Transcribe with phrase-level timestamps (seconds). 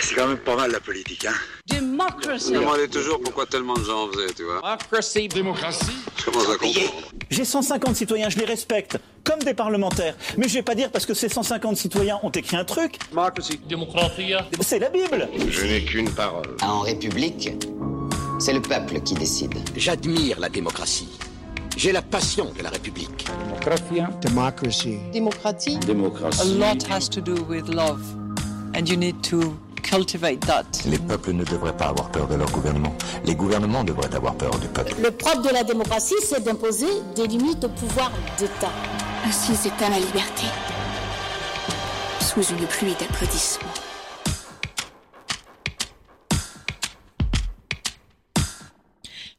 [0.00, 1.34] C'est quand même pas mal la politique, hein
[1.68, 2.48] Démocratie.
[2.48, 4.60] Je me demandais toujours pourquoi tellement de gens en faisaient, tu vois.
[4.60, 5.28] Démocratie.
[5.28, 7.10] Démocratie Je commence à comprendre.
[7.30, 10.14] J'ai 150 citoyens, je les respecte, comme des parlementaires.
[10.36, 12.98] Mais je vais pas dire parce que ces 150 citoyens ont écrit un truc,
[13.68, 14.32] Démocratie.
[14.60, 15.28] c'est la Bible.
[15.50, 16.56] Je n'ai qu'une parole.
[16.62, 17.50] En République,
[18.38, 19.54] c'est le peuple qui décide.
[19.76, 21.08] J'admire la démocratie.
[21.76, 23.26] J'ai la passion de la République.
[24.22, 24.98] Democracy.
[25.12, 25.76] démocratie.
[25.78, 26.40] Démocratie.
[26.40, 28.00] A lot has to do with love.
[28.74, 29.56] And you need to
[29.86, 30.64] cultivate that.
[30.86, 32.92] Les peuples ne devraient pas avoir peur de leur gouvernement.
[33.24, 34.94] Les gouvernements devraient avoir peur du peuple.
[35.00, 38.72] Le propre de la démocratie, c'est d'imposer des limites au pouvoir d'État.
[39.24, 40.46] Ainsi s'éteint la liberté.
[42.20, 43.85] Sous une pluie d'applaudissements.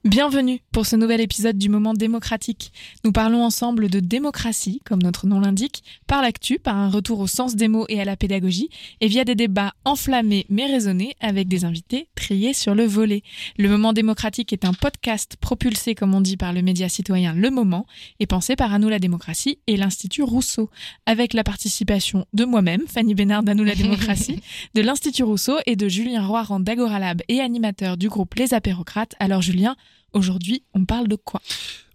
[0.07, 2.71] Bienvenue pour ce nouvel épisode du Moment démocratique.
[3.03, 7.27] Nous parlons ensemble de démocratie, comme notre nom l'indique, par l'actu, par un retour au
[7.27, 8.70] sens des mots et à la pédagogie,
[9.01, 13.21] et via des débats enflammés mais raisonnés avec des invités triés sur le volet.
[13.57, 17.49] Le Moment démocratique est un podcast propulsé, comme on dit, par le média citoyen Le
[17.49, 17.85] Moment
[18.21, 20.70] et pensé par Anou la démocratie et l'Institut Rousseau,
[21.05, 24.41] avec la participation de moi-même, Fanny Bénard d'Anou la démocratie,
[24.73, 29.13] de l'Institut Rousseau et de Julien Roiran d'Agora Lab et animateur du groupe Les Apérocrates.
[29.20, 29.76] Alors Julien,
[30.13, 31.41] Aujourd'hui, on parle de quoi?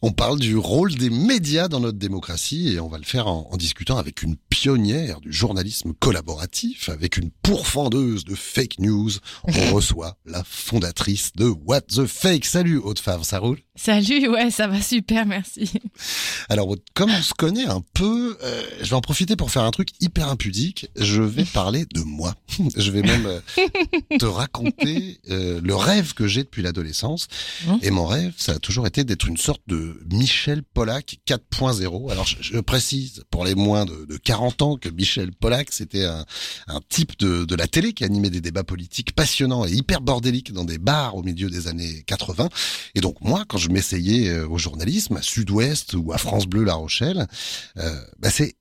[0.05, 3.48] On parle du rôle des médias dans notre démocratie et on va le faire en,
[3.53, 9.12] en, discutant avec une pionnière du journalisme collaboratif, avec une pourfendeuse de fake news.
[9.44, 12.47] On reçoit la fondatrice de What the Fake.
[12.47, 13.59] Salut Haute Favre, ça roule?
[13.75, 15.72] Salut, ouais, ça va super, merci.
[16.50, 19.70] Alors, comme on se connaît un peu, euh, je vais en profiter pour faire un
[19.70, 20.91] truc hyper impudique.
[20.94, 22.34] Je vais parler de moi.
[22.77, 23.41] je vais même euh,
[24.19, 27.28] te raconter euh, le rêve que j'ai depuis l'adolescence.
[27.66, 27.72] Mmh.
[27.81, 32.11] Et mon rêve, ça a toujours été d'être une sorte de Michel Pollack 4.0.
[32.11, 36.05] Alors, je, je, précise pour les moins de, de 40 ans que Michel Pollack, c'était
[36.05, 36.25] un,
[36.89, 40.65] type de, de la télé qui animait des débats politiques passionnants et hyper bordéliques dans
[40.65, 42.49] des bars au milieu des années 80.
[42.95, 46.75] Et donc, moi, quand je m'essayais au journalisme, à Sud-Ouest ou à France Bleu La
[46.75, 47.27] Rochelle,
[47.78, 48.56] euh, bah c'est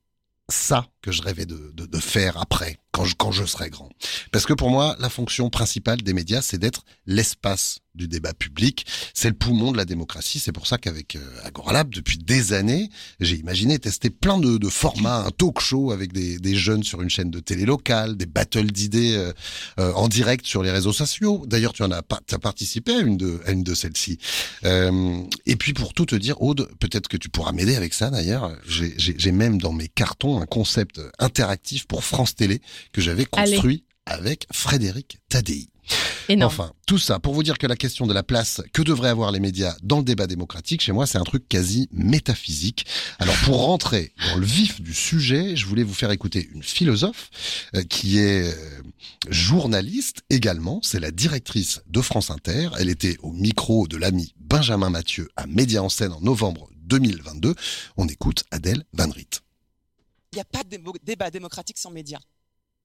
[0.48, 3.90] ça que je rêvais de, de, de faire après, quand je, quand je serai grand.
[4.30, 8.86] Parce que pour moi, la fonction principale des médias, c'est d'être l'espace du débat public.
[9.14, 10.38] C'est le poumon de la démocratie.
[10.38, 12.88] C'est pour ça qu'avec euh, Agoralab, depuis des années,
[13.20, 17.02] j'ai imaginé tester plein de, de, formats, un talk show avec des, des, jeunes sur
[17.02, 19.32] une chaîne de télé locale, des battles d'idées euh,
[19.78, 21.44] euh, en direct sur les réseaux sociaux.
[21.46, 22.02] D'ailleurs, tu en as,
[22.32, 24.18] as participé à une de, à une de celles-ci.
[24.64, 28.10] Euh, et puis pour tout te dire, Aude, peut-être que tu pourras m'aider avec ça.
[28.10, 32.60] D'ailleurs, j'ai même dans mes cartons un concept interactif pour France Télé
[32.92, 34.18] que j'avais construit Allez.
[34.18, 35.68] avec Frédéric Tadei.
[36.28, 36.52] Énorme.
[36.52, 39.32] Enfin, tout ça pour vous dire que la question de la place que devraient avoir
[39.32, 42.86] les médias dans le débat démocratique, chez moi, c'est un truc quasi métaphysique.
[43.18, 47.30] Alors, pour rentrer dans le vif du sujet, je voulais vous faire écouter une philosophe
[47.74, 48.82] euh, qui est euh,
[49.28, 50.80] journaliste également.
[50.82, 52.70] C'est la directrice de France Inter.
[52.78, 57.54] Elle était au micro de l'ami Benjamin Mathieu à Média en scène en novembre 2022.
[57.96, 59.42] On écoute Adèle Van Riet.
[60.32, 62.20] Il n'y a pas de débat démocratique sans médias.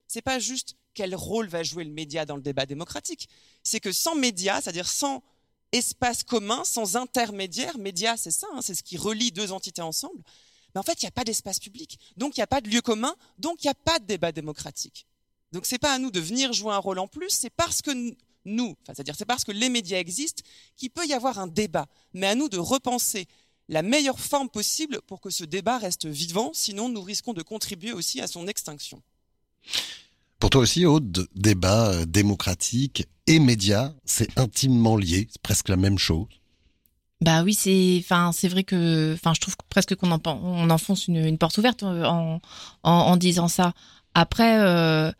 [0.08, 3.30] C'est pas juste quel rôle va jouer le média dans le débat démocratique.
[3.64, 5.24] C'est que sans médias, c'est-à-dire sans
[5.72, 10.22] espace commun, sans intermédiaire, médias, c'est ça, hein, c'est ce qui relie deux entités ensemble.
[10.74, 12.70] Mais en fait, il n'y a pas d'espace public, donc il n'y a pas de
[12.70, 15.08] lieu commun, donc il n'y a pas de débat démocratique.
[15.52, 17.92] Donc c'est pas à nous de venir jouer un rôle en plus, c'est parce que
[18.46, 20.44] nous, c'est-à-dire c'est parce que les médias existent
[20.76, 21.88] qu'il peut y avoir un débat.
[22.14, 23.28] Mais à nous de repenser
[23.70, 27.92] la meilleure forme possible pour que ce débat reste vivant, sinon nous risquons de contribuer
[27.92, 29.02] aussi à son extinction.
[30.40, 35.78] Pour toi aussi, Aude, débat euh, démocratique et médias, c'est intimement lié, c'est presque la
[35.78, 36.28] même chose.
[37.20, 41.08] Bah oui, c'est, enfin, c'est vrai que, enfin, je trouve presque qu'on en, on enfonce
[41.08, 42.40] une, une, porte ouverte en, en,
[42.84, 43.74] en disant ça.
[44.14, 45.12] Après, euh,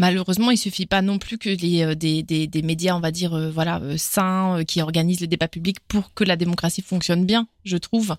[0.00, 3.34] malheureusement, il suffit pas non plus que les des, des, des médias, on va dire,
[3.34, 7.46] euh, voilà, sains, qui organisent le débat public pour que la démocratie fonctionne bien.
[7.64, 8.16] Je trouve.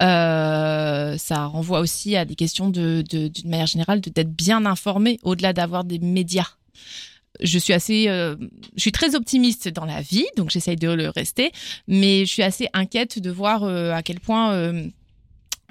[0.00, 5.52] Euh, ça renvoie aussi à des questions de, d'une manière générale, d'être bien informé, au-delà
[5.52, 6.50] d'avoir des médias.
[7.40, 8.36] Je suis assez, euh,
[8.76, 11.52] je suis très optimiste dans la vie, donc j'essaye de le rester,
[11.86, 14.86] mais je suis assez inquiète de voir euh, à quel point, euh,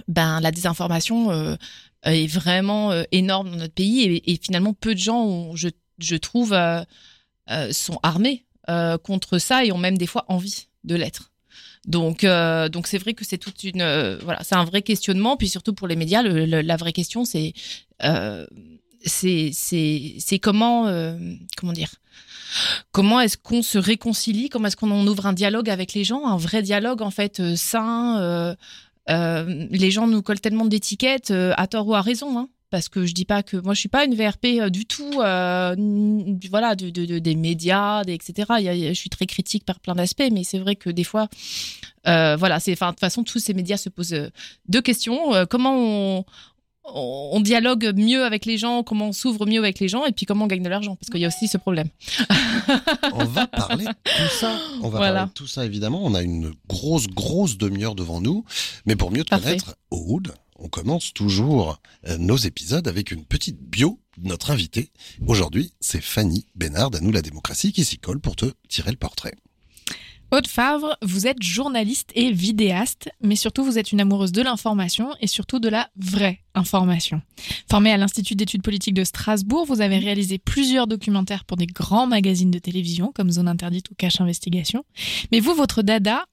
[0.08, 1.56] ben, la désinformation euh,
[2.04, 6.56] est vraiment euh, énorme dans notre pays et, finalement peu de gens, je, je trouve,
[7.72, 8.46] sont armés
[9.04, 11.32] contre ça et ont même des fois envie de l'être.
[11.88, 15.38] Donc, euh, donc c'est vrai que c'est toute une, euh, voilà, c'est un vrai questionnement.
[15.38, 17.54] Puis surtout pour les médias, la vraie question, c'est,
[18.04, 18.46] euh,
[19.06, 21.18] c'est, comment, euh,
[21.56, 21.90] comment dire,
[22.92, 26.38] comment est-ce qu'on se réconcilie, comment est-ce qu'on ouvre un dialogue avec les gens, un
[26.38, 28.56] vrai dialogue en fait euh, sain.
[29.10, 32.38] Euh, les gens nous collent tellement d'étiquettes, à tort ou à raison.
[32.38, 32.50] Hein.
[32.70, 35.22] parce que je dis pas que moi je suis pas une VRP euh, du tout
[35.22, 35.74] euh,
[36.50, 38.32] voilà de, de- de- des médias etc
[38.90, 41.30] je suis très critique par plein d'aspects mais c'est vrai que des fois
[42.08, 44.30] euh, voilà c'est de toute façon tous ces médias se posent euh,
[44.68, 46.26] deux questions Euh, comment on,
[46.94, 50.26] on dialogue mieux avec les gens comment on s'ouvre mieux avec les gens et puis
[50.26, 51.90] comment on gagne de l'argent parce qu'il y a aussi ce problème
[53.14, 54.60] On va parler de tout ça.
[54.82, 55.14] On va Voilà.
[55.14, 56.02] parler de tout ça, évidemment.
[56.04, 58.44] On a une grosse, grosse demi-heure devant nous.
[58.86, 59.46] Mais pour mieux te Parfait.
[59.58, 64.92] connaître, Aude, on commence toujours euh, nos épisodes avec une petite bio de notre invité.
[65.28, 68.98] Aujourd'hui, c'est Fanny Bénard, à nous la démocratie, qui s'y colle pour te tirer le
[68.98, 69.34] portrait.
[70.30, 75.16] Aude Favre, vous êtes journaliste et vidéaste, mais surtout vous êtes une amoureuse de l'information
[75.22, 77.22] et surtout de la vraie information.
[77.70, 82.08] Formée à l'Institut d'études politiques de Strasbourg, vous avez réalisé plusieurs documentaires pour des grands
[82.08, 84.84] magazines de télévision comme Zone Interdite ou Cache Investigation.
[85.32, 86.26] Mais vous, votre dada,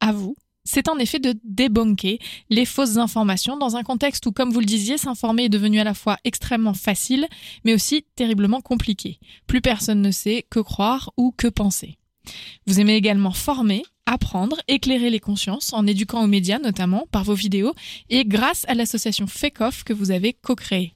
[0.00, 0.34] à vous,
[0.64, 4.66] c'est en effet de débunker les fausses informations dans un contexte où, comme vous le
[4.66, 7.28] disiez, s'informer est devenu à la fois extrêmement facile,
[7.66, 9.18] mais aussi terriblement compliqué.
[9.46, 11.98] Plus personne ne sait que croire ou que penser.
[12.66, 17.34] Vous aimez également former, apprendre, éclairer les consciences en éduquant aux médias notamment par vos
[17.34, 17.74] vidéos
[18.10, 19.26] et grâce à l'association
[19.60, 20.94] Off que vous avez co-créée.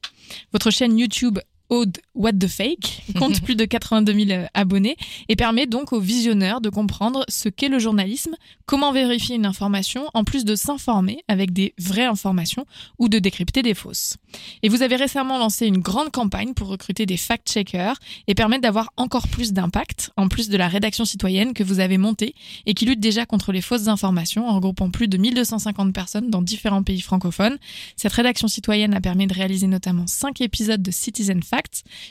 [0.53, 4.97] Votre chaîne YouTube Aude What the Fake compte plus de 82 000 abonnés
[5.29, 8.35] et permet donc aux visionneurs de comprendre ce qu'est le journalisme,
[8.67, 12.67] comment vérifier une information en plus de s'informer avec des vraies informations
[12.99, 14.17] ou de décrypter des fausses.
[14.63, 17.97] Et vous avez récemment lancé une grande campagne pour recruter des fact-checkers
[18.27, 21.99] et permettre d'avoir encore plus d'impact, en plus de la rédaction citoyenne que vous avez
[21.99, 22.35] montée
[22.67, 26.43] et qui lutte déjà contre les fausses informations en regroupant plus de 1250 personnes dans
[26.43, 27.59] différents pays francophones.
[27.97, 31.43] Cette rédaction citoyenne a permis de réaliser notamment 5 épisodes de Citizen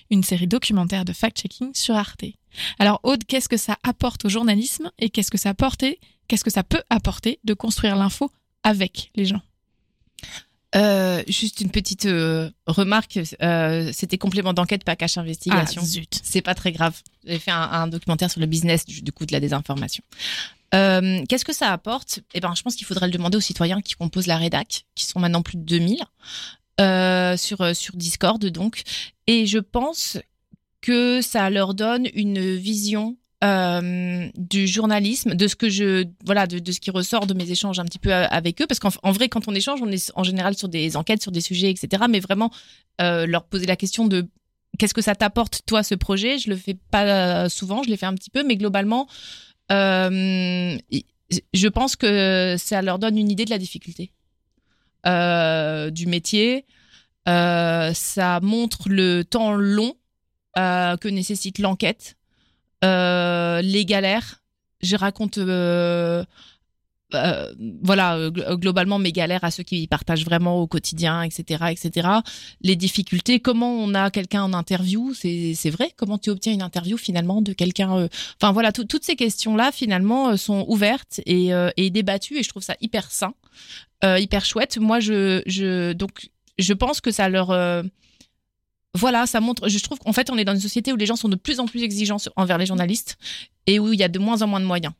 [0.10, 2.26] Une série documentaire de fact-checking sur Arte.
[2.80, 5.54] Alors Aude, qu'est-ce que ça apporte au journalisme et qu'est-ce que ça
[6.28, 8.32] qu'est-ce que ça peut apporter de construire l'info
[8.64, 9.42] avec les gens?
[10.76, 15.82] Euh, juste une petite euh, remarque, euh, c'était complément d'enquête, pas cache investigation.
[15.82, 16.20] Ah, zut.
[16.22, 17.02] C'est pas très grave.
[17.26, 20.04] J'ai fait un, un documentaire sur le business du, du coup de la désinformation.
[20.72, 22.20] Qu'est-ce que ça apporte?
[22.34, 25.06] Eh ben, je pense qu'il faudrait le demander aux citoyens qui composent la rédac, qui
[25.06, 26.04] sont maintenant plus de 2000
[26.82, 28.84] euh, sur euh, sur Discord donc.
[29.28, 30.18] Et je pense
[30.82, 36.72] que ça leur donne une vision euh, du journalisme, de ce que je voilà, de,
[36.72, 39.12] ce qui ressort de mes échanges un petit peu euh, avec eux, parce qu'en en
[39.12, 42.06] vrai, quand on échange, on est en général sur des enquêtes, sur des sujets, etc.
[42.10, 42.50] Mais vraiment
[43.02, 44.28] euh, leur poser la question de
[44.80, 48.06] qu'est-ce que ça t'apporte toi ce projet Je le fais pas souvent, je l'ai fait
[48.06, 49.08] un petit peu, mais globalement,
[49.72, 50.78] euh,
[51.54, 54.12] je pense que ça leur donne une idée de la difficulté
[55.06, 56.66] du métier.
[57.28, 59.94] Euh, ça montre le temps long
[60.58, 62.18] euh, que nécessite l'enquête,
[62.84, 64.44] euh, les galères.
[64.82, 66.24] Je raconte, euh,
[67.16, 71.66] euh, voilà, euh, gl- globalement mes galères à ceux qui partagent vraiment au quotidien, etc.,
[71.72, 72.08] etc.
[72.62, 75.92] Les difficultés, comment on a quelqu'un en interview, c'est vrai.
[75.98, 78.08] Comment tu obtiens une interview finalement de quelqu'un euh,
[78.40, 82.44] Enfin voilà, tout- toutes ces questions-là finalement euh, sont ouvertes et, euh, et débattues et
[82.44, 83.34] je trouve ça hyper sain,
[84.04, 84.78] euh, hyper chouette.
[84.78, 85.94] Moi, je,
[86.74, 87.84] pense que ça leur euh,
[88.94, 89.68] voilà, ça montre.
[89.68, 91.60] Je trouve qu'en fait, on est dans une société où les gens sont de plus
[91.60, 93.18] en plus exigeants envers les journalistes
[93.68, 94.94] et où il y a de moins en moins de moyens.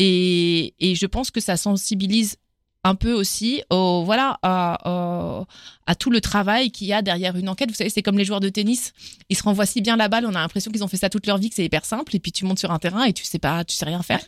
[0.00, 2.36] Et je pense que ça sensibilise
[2.84, 5.44] un peu aussi au voilà à, à-
[5.86, 7.68] à tout le travail qu'il y a derrière une enquête.
[7.68, 8.92] Vous savez, c'est comme les joueurs de tennis.
[9.28, 11.26] Ils se renvoient si bien la balle, on a l'impression qu'ils ont fait ça toute
[11.26, 12.14] leur vie, que c'est hyper simple.
[12.16, 14.20] Et puis tu montes sur un terrain et tu sais pas, tu sais rien faire.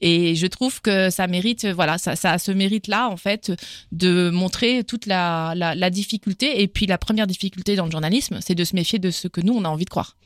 [0.00, 3.52] Et je trouve que ça mérite, voilà, ça, ça a ce mérite-là en fait
[3.92, 6.62] de montrer toute la, la, la difficulté.
[6.62, 9.40] Et puis la première difficulté dans le journalisme, c'est de se méfier de ce que
[9.40, 10.16] nous on a envie de croire.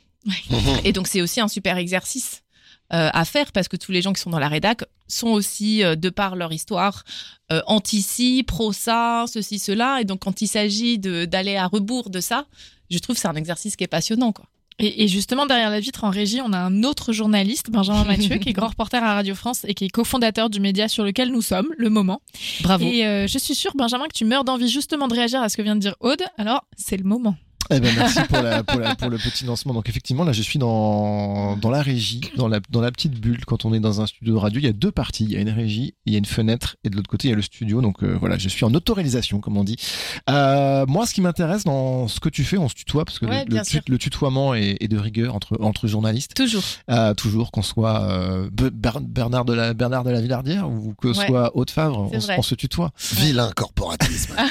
[0.84, 2.42] Et donc c'est aussi un super exercice
[2.90, 5.96] à faire parce que tous les gens qui sont dans la rédac sont aussi, euh,
[5.96, 7.04] de par leur histoire,
[7.52, 10.00] euh, anti-ci, pro-ça, ceci, cela.
[10.00, 12.46] Et donc quand il s'agit de- d'aller à rebours de ça,
[12.90, 14.32] je trouve que c'est un exercice qui est passionnant.
[14.32, 14.46] Quoi.
[14.78, 18.36] Et, et justement, derrière la vitre en régie, on a un autre journaliste, Benjamin Mathieu,
[18.38, 21.30] qui est grand reporter à Radio France et qui est cofondateur du média sur lequel
[21.30, 22.22] nous sommes, Le Moment.
[22.62, 22.84] Bravo.
[22.86, 25.56] Et euh, je suis sûre, Benjamin, que tu meurs d'envie justement de réagir à ce
[25.56, 26.22] que vient de dire Aude.
[26.38, 27.36] Alors, c'est le moment.
[27.72, 29.72] Eh ben merci pour, la, pour, la- pour le petit lancement.
[29.74, 33.44] Donc effectivement, là, je suis dans, dans la régie, dans la, dans la petite bulle.
[33.44, 35.24] Quand on est dans un studio de radio, il y a deux parties.
[35.24, 37.30] Il y a une régie, il y a une fenêtre, et de l'autre côté, il
[37.30, 37.80] y a le studio.
[37.80, 39.76] Donc euh, voilà, je suis en autoréalisation, comme on dit.
[40.28, 43.26] Euh, moi, ce qui m'intéresse dans ce que tu fais, on se tutoie, parce que
[43.26, 46.34] Ouais, le, le, tutoiement est, est de rigueur entre, entre journalistes.
[46.34, 46.62] Toujours.
[46.90, 50.94] Euh, toujours, qu'on soit euh, Be- Ber- Bernard, de la, Bernard de la Villardière ou
[51.00, 51.26] que Ouais.
[51.26, 52.36] soit Haute Favre, on, se- vrai.
[52.38, 52.90] on se tutoie.
[53.14, 54.34] Vilain corporatisme.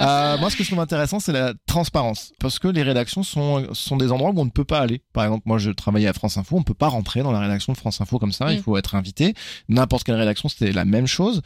[0.00, 2.32] Euh, moi, ce que je trouve intéressant, c'est la transparence transparence.
[2.38, 5.00] Parce que les rédactions sont, sont des endroits où on ne peut pas aller.
[5.12, 7.40] Par exemple, moi, je travaillais à France Info, on ne peut pas rentrer dans la
[7.40, 8.62] rédaction de France Info comme ça, il Mm.
[8.62, 9.34] faut être invité.
[9.68, 11.42] N'importe quelle rédaction, c'était la même chose.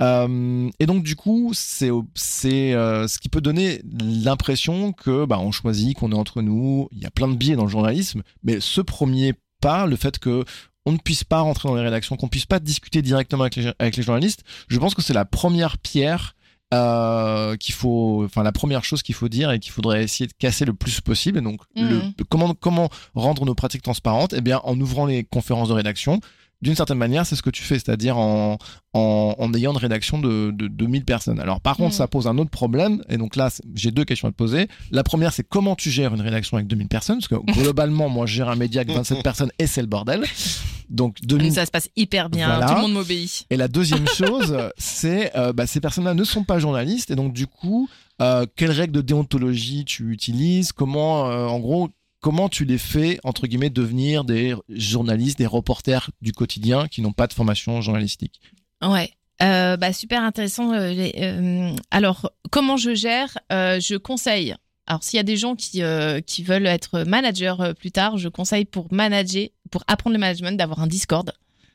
[0.00, 5.38] Euh, et donc, du coup, c'est c'est euh, ce qui peut donner l'impression que bah,
[5.38, 6.88] on choisit, qu'on est entre nous.
[6.92, 10.18] Il y a plein de biais dans le journalisme, mais ce premier pas, le fait
[10.18, 10.44] que
[10.84, 13.72] on ne puisse pas rentrer dans les rédactions, qu'on puisse pas discuter directement avec les,
[13.78, 16.34] avec les journalistes, je pense que c'est la première pierre
[16.72, 20.32] euh, qu'il faut, enfin la première chose qu'il faut dire et qu'il faudrait essayer de
[20.38, 21.38] casser le plus possible.
[21.38, 21.88] Et donc, Mhm.
[22.18, 24.32] le- comment comment rendre nos pratiques transparentes?
[24.36, 26.20] Eh bien, en ouvrant les conférences de rédaction.
[26.62, 28.56] D'une certaine manière, c'est ce que tu fais, c'est-à-dire en,
[28.94, 31.40] en, en ayant une rédaction de, de 2000 personnes.
[31.40, 31.98] Alors, par contre, Mhm.
[31.98, 33.02] ça pose un autre problème.
[33.08, 34.68] Et donc là, j'ai deux questions à te poser.
[34.92, 37.16] La première, c'est comment tu gères une rédaction avec 2000 personnes?
[37.18, 37.34] Parce que
[37.74, 40.22] globalement, moi, je gère un média avec 27 personnes et c'est le bordel.
[40.90, 42.66] Donc, 2000 Ça se passe hyper bien, Voilà.
[42.66, 43.46] tout le monde m'obéit.
[43.50, 47.32] et la deuxième chose, c'est euh, bah, ces personnes-là ne sont pas journalistes et donc
[47.32, 47.88] du coup,
[48.20, 50.72] euh, quelles règles de déontologie tu utilises?
[50.72, 51.88] Comment, euh, en gros,
[52.20, 57.12] comment tu les fais entre guillemets devenir des journalistes, des reporters du quotidien qui n'ont
[57.12, 58.40] pas de formation journalistique?
[58.82, 59.10] Ouais.
[59.42, 60.72] Euh, bah, super intéressant.
[60.72, 63.38] les- alors, comment je gère?
[63.50, 64.54] Je conseille.
[64.86, 68.18] Alors, s'il y a des gens qui, euh, qui veulent être managers euh, plus tard,
[68.18, 71.32] je conseille pour manager, pour apprendre le management, d'avoir un Discord.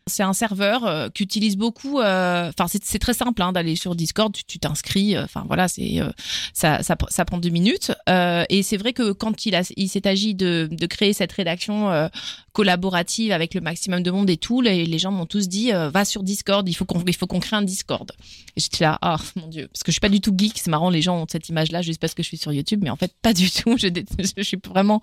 [0.09, 1.99] C'est un serveur euh, qu'utilise beaucoup.
[1.99, 4.33] euh, Enfin, c'est très simple hein, d'aller sur Discord.
[4.47, 5.17] Tu t'inscris.
[5.17, 6.09] euh, Enfin voilà, c'est euh,
[6.53, 7.91] ça, ça prend deux minutes.
[8.07, 12.09] Et c'est vrai que quand il a il s'est agi de de créer cette rédaction
[12.53, 16.05] collaborative avec le maximum de monde et tout, les, les gens m'ont tous dit va
[16.05, 16.67] sur Discord.
[16.69, 18.09] Il faut qu'on il faut qu'on crée un Discord.
[18.55, 20.53] Et j'étais là ah mon dieu parce que je suis pas du tout geek.
[20.57, 22.79] C'est marrant les gens ont cette image là juste parce que je suis sur YouTube,
[22.81, 23.75] mais en fait pas du tout.
[23.77, 23.89] Je,
[24.37, 25.01] je suis vraiment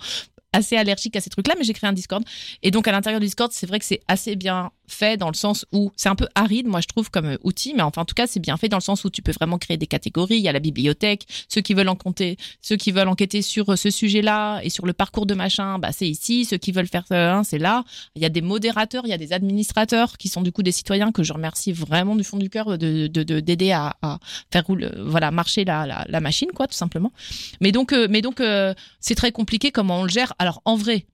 [0.54, 2.24] assez allergique à ces trucs-là, mais j'ai créé un Discord.
[2.62, 5.34] Et donc, à l'intérieur du Discord, c'est vrai que c'est assez bien fait dans le
[5.34, 8.04] sens où c'est un peu aride, moi, je trouve, comme euh, outil, mais enfin, en
[8.04, 10.36] tout cas, c'est bien fait dans le sens où tu peux vraiment créer des catégories.
[10.36, 13.76] Il y a la bibliothèque, ceux qui veulent enquêter, ceux qui veulent enquêter sur euh,
[13.76, 16.44] ce sujet-là et sur le parcours de machin, bah, c'est ici.
[16.44, 17.84] Ceux qui veulent faire ça, c'est là.
[18.14, 20.72] Il y a des modérateurs, il y a des administrateurs qui sont du coup des
[20.72, 24.18] citoyens que je remercie vraiment du fond du cœur de, de, de- d'aider à, à
[24.52, 27.12] faire rouler, voilà, marcher la, la, la machine, quoi, tout simplement.
[27.60, 30.32] Mais donc, euh, mais donc, euh, c'est très compliqué comment on le gère.
[30.38, 31.06] Alors, en vrai,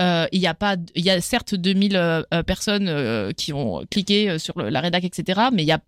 [0.00, 3.84] euh, il y a pas, il y a certes 2000 euh, euh, personnes qui ont
[3.90, 5.40] cliqué sur la rédac, etc.
[5.52, 5.80] Mais il y a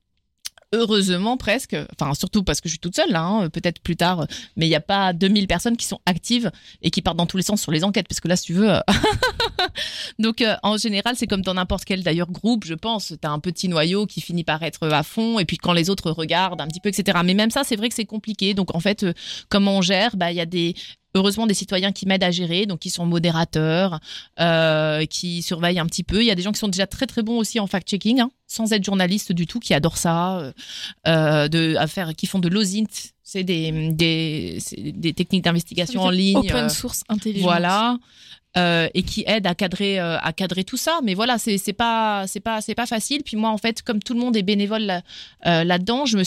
[0.73, 4.29] heureusement presque, enfin surtout parce que je suis toute seule là, hein, peut-être plus tard,
[4.55, 7.37] mais il n'y a pas 2000 personnes qui sont actives et qui partent dans tous
[7.37, 8.71] les sens sur les enquêtes, parce que là, si tu veux,
[10.21, 13.41] donc en général, c'est comme dans n'importe quel d'ailleurs groupe, je pense, tu as un
[13.41, 16.69] petit noyau qui finit par être à fond, et puis quand les autres regardent un
[16.69, 17.19] petit peu, etc.
[17.25, 18.55] Mais même ça, c'est vrai que c'est compliqué.
[18.55, 19.05] Donc en fait,
[19.49, 20.17] comment on gère?
[20.17, 20.77] Bah, il y a des
[21.15, 24.01] heureusement des citoyens qui m'aident à gérer, donc qui sont modérateurs,
[24.39, 26.23] euh, qui surveillent un petit peu.
[26.23, 28.31] Il y a des gens qui sont déjà très très bons aussi en fact-checking, hein,
[28.47, 30.53] sans être journalistes du tout, qui adorent ça, euh,
[31.07, 36.03] euh, de, à faire, qui font de l'OSINT, c'est des, des, c'est des techniques d'investigation
[36.03, 36.39] en ligne.
[36.39, 37.45] Open source intelligence.
[37.45, 37.99] Voilà.
[38.57, 41.73] Euh, et qui aident à cadrer euh, à cadrer tout ça mais voilà c'est c'est
[41.73, 44.43] pas c'est pas c'est pas facile puis moi en fait comme tout le monde est
[44.43, 45.03] bénévole là,
[45.47, 46.25] euh, là-dedans je me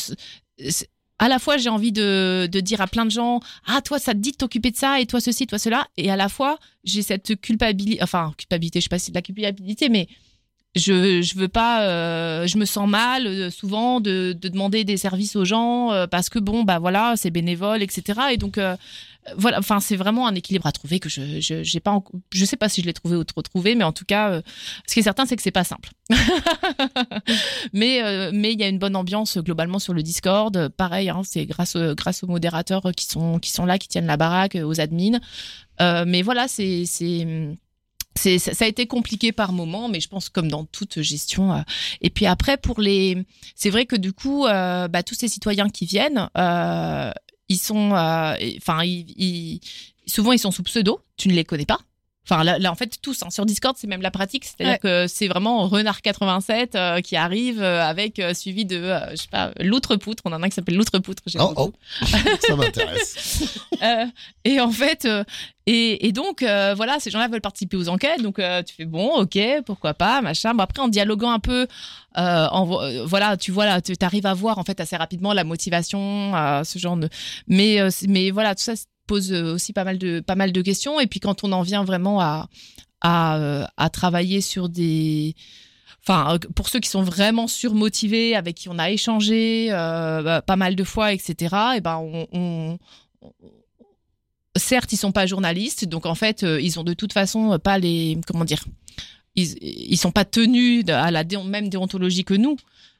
[1.20, 4.20] à la fois j'ai envie de, dire à plein de gens ah toi ça te
[4.20, 7.02] dit de t'occuper de ça et toi ceci toi cela et à la fois j'ai
[7.02, 10.08] cette culpabilité enfin culpabilité je sais pas si c'est de la culpabilité mais
[10.76, 14.98] je je veux pas euh, je me sens mal euh, souvent de, de demander des
[14.98, 18.76] services aux gens euh, parce que bon bah voilà c'est bénévole etc et donc euh,
[19.38, 22.04] voilà enfin c'est vraiment un équilibre à trouver que je je j'ai pas en-
[22.34, 24.42] je sais pas si je l'ai trouvé ou trop trouvé mais en tout cas euh,
[24.88, 25.90] ce qui est certain c'est que c'est pas simple.
[27.74, 30.70] Mais euh, mais il y a une bonne ambiance globalement sur le Discord.
[30.70, 34.18] Pareil hein, c'est grâce grâce aux modérateurs qui sont qui sont là qui tiennent la
[34.18, 35.20] baraque aux admins.
[35.80, 37.26] Mais voilà c'est c'est
[38.24, 41.62] c'est ça a été compliqué par moment mais je pense comme dans toute gestion euh.
[42.02, 43.26] et puis après pour les
[43.56, 47.12] c'est vrai que du coup euh, bah, tous ces citoyens qui viennent euh,
[47.50, 49.60] ils sont enfin ils-
[50.08, 51.80] souvent ils sont sous pseudo tu ne les connais pas
[52.30, 54.46] Enfin, là, là, en fait, tous hein, sur Discord, c'est même la pratique.
[54.46, 54.80] C'est-à-dire Ouais.
[54.80, 59.16] que c'est vraiment Renard 87 euh, qui arrive euh, avec euh, suivi de, euh, je
[59.18, 60.24] sais pas, l'outre-poutre.
[60.26, 61.22] On en a un qui s'appelle l'outre-poutre.
[61.40, 61.74] Oh, oh,
[62.48, 63.60] ça m'intéresse.
[63.84, 64.06] Euh,
[64.46, 65.26] et en fait, euh,
[65.66, 68.22] et, et donc, euh, voilà, ces gens-là veulent participer aux enquêtes.
[68.22, 70.54] Donc, euh, tu fais bon, ok, pourquoi pas, machin.
[70.54, 71.68] Bon, après, en dialoguant un peu,
[72.18, 75.34] euh, en, euh, voilà, tu vois là, tu arrives à voir en fait assez rapidement
[75.34, 77.10] la motivation, euh, ce genre de.
[77.48, 78.74] Mais, euh, mais voilà, tout ça
[79.08, 81.00] pose euh, aussi pas mal de pas mal de questions.
[81.00, 82.50] Et puis quand on en vient vraiment à
[83.02, 85.36] à, euh, travailler sur des
[86.06, 90.58] Enfin, euh, pour ceux qui sont vraiment surmotivés, avec qui on a échangé bah, pas
[90.58, 91.56] mal de fois, etc.
[91.78, 92.78] Et ben,
[94.58, 98.20] certes, ils sont pas journalistes, donc en fait, ils ont de toute façon pas les,
[98.28, 98.66] comment dire,
[99.36, 102.58] ils, ils sont pas tenus à la même déontologie que nous.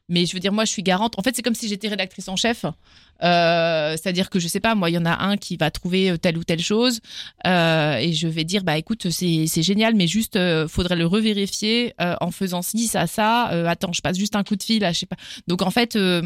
[0.10, 1.18] Mais je veux dire, moi, je suis garante.
[1.18, 2.66] En fait, c'est comme si j'étais rédactrice en chef.
[3.24, 6.18] Euh, C'est-à-dire que je sais pas, moi, il y en a un qui va trouver
[6.20, 7.00] telle ou telle chose,
[7.48, 11.94] euh, et je vais dire, bah écoute, c'est génial, mais juste, euh, faudrait le revérifier
[12.02, 13.52] euh, en faisant ci, ça, ça.
[13.54, 15.18] Euh, attends, je passe juste un coup de fil, à, je sais pas.
[15.48, 15.96] Donc en fait.
[15.96, 16.22] euh,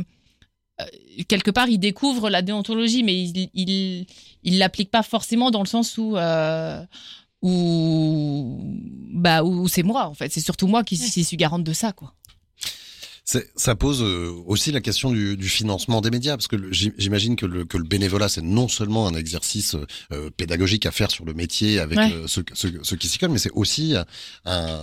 [0.81, 0.85] euh,
[1.27, 4.05] quelque part, il découvre la déontologie, mais il il
[4.43, 6.83] il l'applique pas forcément dans le sens où euh,
[7.41, 8.59] où
[9.13, 10.31] bah où c'est moi en fait.
[10.31, 12.13] C'est surtout moi qui, qui suis garante de ça quoi.
[13.55, 17.45] Ça pose euh, aussi la question du, du financement des médias, parce que j'imagine que
[17.45, 19.75] le, que le bénévolat, c'est non seulement un exercice
[20.13, 22.13] euh, pédagogique à faire sur le métier avec Ouais.
[22.13, 24.05] euh, ceux, ceux- ceux qui s'y collent, mais c'est aussi un,
[24.45, 24.79] un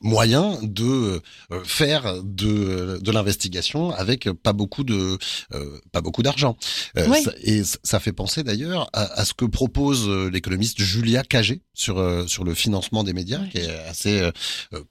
[0.00, 5.18] moyen de euh, faire de, de l'investigation avec pas beaucoup de
[5.90, 6.56] pas beaucoup d'argent.
[6.96, 7.22] Ouais.
[7.42, 11.96] et ça fait penser d'ailleurs à, à ce que propose l'économiste Julia Cagé sur
[12.28, 14.30] sur le financement des médias, qui est assez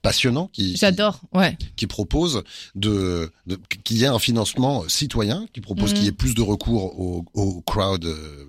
[0.02, 1.58] passionnant, qui, J'adore, ouais.
[1.78, 2.44] qui propose
[2.76, 5.96] de, de- qu'il y ait un financement citoyen, qui propose Mhm.
[5.96, 8.46] qu'il y ait plus de recours au, au crowd euh,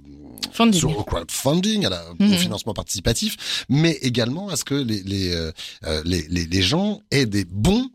[0.53, 0.79] Funding.
[0.81, 2.37] sur- au crowdfunding, à la, au Mhm.
[2.37, 5.53] financement participatif, mais également à ce que les les, euh,
[5.85, 7.91] euh, les, les, les gens aient des bons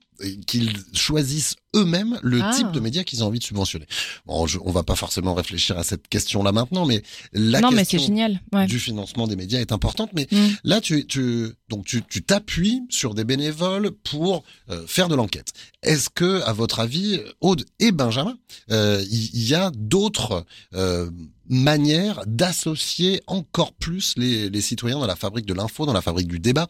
[0.48, 2.52] qu'ils choisissent eux-mêmes le Ah.
[2.56, 3.86] type de médias qu'ils ont envie de subventionner.
[4.26, 8.00] Bon, je, on va pas forcément réfléchir à cette question-là maintenant, mais la non, question
[8.00, 8.42] c'est génial.
[8.52, 8.66] Ouais.
[8.66, 10.10] du financement des médias est importante.
[10.14, 10.48] Mais Mm.
[10.64, 15.54] là, tu, tu, donc tu, tu t'appuies sur des bénévoles pour euh, faire de l'enquête.
[15.84, 18.36] Est-ce que, à votre avis, Aude et Benjamin,
[18.72, 21.10] euh, il il y, a d'autres euh,
[21.50, 26.28] manières d'associer encore plus les, les citoyens dans la fabrique de l'info, dans la fabrique
[26.28, 26.68] du débat.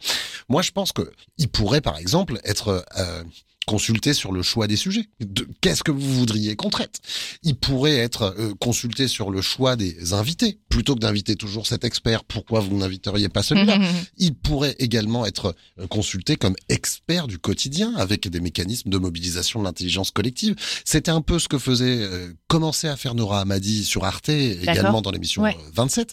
[0.48, 3.22] Moi, je pense que il pourrait, par exemple, être euh,
[3.70, 5.08] consulté sur le choix des sujets.
[5.20, 6.98] De- Qu'est-ce que vous voudriez qu'on traite?
[7.44, 10.58] Il pourrait être euh, consulté sur le choix des invités.
[10.68, 13.78] Plutôt que d'inviter toujours cet expert, pourquoi vous n'inviteriez pas celui-là?
[14.18, 19.60] Il pourrait également être euh, consulté comme expert du quotidien avec des mécanismes de mobilisation
[19.60, 20.56] de l'intelligence collective.
[20.84, 25.00] C'était un peu ce que faisait, euh, commençait à faire Nora Hamadi sur Arte, également
[25.02, 25.56] dans l'émission Ouais.
[25.56, 26.12] euh, 27.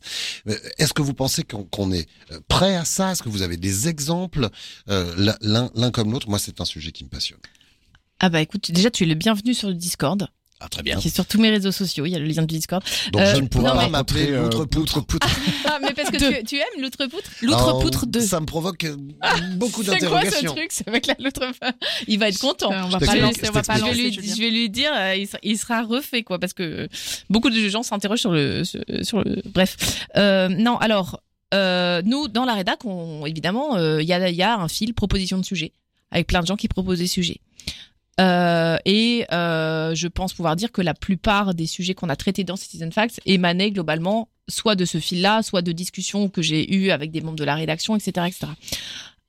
[0.50, 2.08] Euh, Est-ce que vous pensez qu'on est
[2.48, 3.12] prêt à ça?
[3.14, 4.50] Est-ce que vous avez des exemples
[4.90, 6.30] euh, l'un comme l'autre?
[6.30, 7.40] Moi, c'est un sujet qui me passionne.
[8.20, 10.28] Ah bah écoute, déjà tu es le bienvenu sur le Discord.
[10.60, 10.98] Ah, très bien.
[10.98, 12.84] Qui est sur tous mes réseaux sociaux, il y a le lien du Discord.
[13.14, 15.28] Donc Euh, je ne pourrais non, pas m'appeler euh, l'outre-poutre.
[15.66, 17.30] Ah, mais parce que tu, tu aimes l'outre-poutre?
[17.44, 18.20] L'outre-poutre 2.
[18.22, 18.96] Ça me provoque euh,
[19.58, 20.56] beaucoup C'est quoi ce d'interrogations.
[20.56, 20.68] truc?
[20.72, 21.44] C'est avec la l'outre
[22.08, 22.72] Il va être content.
[22.72, 23.94] Euh, on va Je pas lancer, je on va pas t'explique.
[23.96, 24.22] je, vais lancer.
[24.22, 26.90] lui, je vais lui dire, euh, il, sera, il sera refait quoi, parce que
[27.30, 29.44] beaucoup de gens s'interrogent sur le, sur le.
[29.54, 30.78] Bref, Euh, non.
[30.78, 31.22] Alors,
[31.54, 34.68] euh, nous dans la rédac, on, évidemment, euh, il y a il y a un
[34.68, 35.72] fil proposition de sujet
[36.10, 37.42] avec plein de gens qui proposent des sujets.
[38.20, 42.44] Euh, et euh, je pense pouvoir dire que la plupart des sujets qu'on a traités
[42.44, 46.90] dans Citizen Facts émanaient globalement soit de ce fil-là, soit de discussions que j'ai eues
[46.92, 48.48] avec des membres de la rédaction, etc., etc.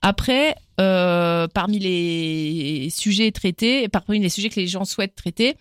[0.01, 5.57] Après, euh, parmi les sujets traités, parmi les sujets que les gens souhaitent traiter,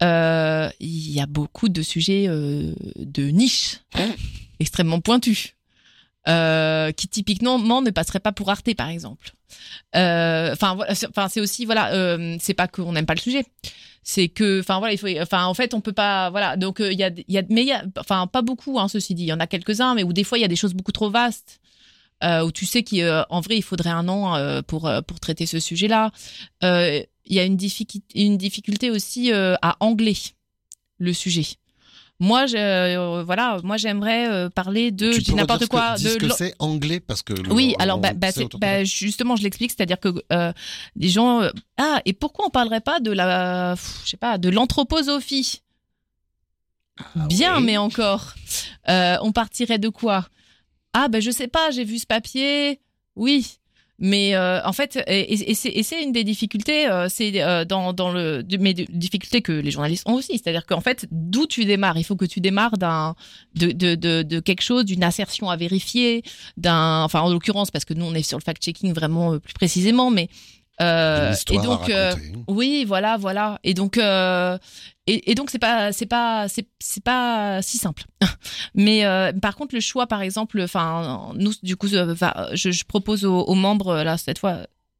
[0.00, 3.80] il y a beaucoup de sujets de niche,
[4.58, 5.54] extrêmement pointus,
[6.28, 9.32] euh, qui typiquement ne passeraient pas pour Arte, par exemple.
[9.96, 13.44] Euh, Enfin, voilà, c'est- aussi voilà, euh, c'est pas qu'on n'aime pas le sujet,
[14.02, 14.94] c'est que, enfin voilà,
[15.48, 17.72] en fait, on peut pas, voilà, donc il y a, y a, mais il y
[17.72, 20.12] a, enfin pas beaucoup, hein, ceci dit, il y en a quelques uns, mais où
[20.12, 21.60] des fois il y a des choses beaucoup trop vastes.
[22.22, 26.10] Où tu sais qu'en vrai il faudrait un an pour pour traiter ce sujet-là.
[26.62, 30.16] Il y a une difficulté une difficulté aussi à angler
[30.98, 31.46] le sujet.
[32.20, 36.18] Moi, je, euh, voilà, moi j'aimerais euh, parler de, n'importe quoi, ce que, de ce
[36.18, 40.08] que c'est anglais parce que oui, alors bah, bah, bah, justement, je l'explique, c'est-à-dire que
[40.32, 40.52] euh,
[40.96, 44.36] les gens euh, ah et pourquoi on parlerait pas de la pff, je sais pas
[44.36, 45.62] de l'anthroposophie?
[47.28, 48.34] Bien, mais encore,
[48.86, 50.26] on partirait de quoi?
[50.92, 52.80] Ah ben je sais pas, j'ai vu ce papier,
[53.14, 53.58] oui.
[54.00, 58.12] Mais euh, en fait, et, et- c'est une des difficultés, euh, c'est euh, dans, dans
[58.12, 62.04] le, mais difficultés que les journalistes ont aussi, c'est-à-dire qu'en fait, d'où tu démarres, il
[62.04, 63.16] faut que tu démarres d'un
[63.56, 66.22] de, de, de, de quelque chose, d'une assertion à vérifier,
[66.56, 69.54] d'un, enfin en l'occurrence parce que nous on est sur le fact-checking vraiment euh, plus
[69.54, 70.28] précisément, mais
[70.80, 72.14] euh, et à donc euh,
[72.46, 74.56] oui, voilà, voilà, et donc euh,
[75.06, 78.04] et, et donc c'est pas c'est pas c'est c'est pas si simple.
[78.74, 79.04] Mais
[79.40, 82.14] par contre le choix par exemple, enfin nous du coup je,
[82.54, 84.58] je propose aux, aux membres là cette fois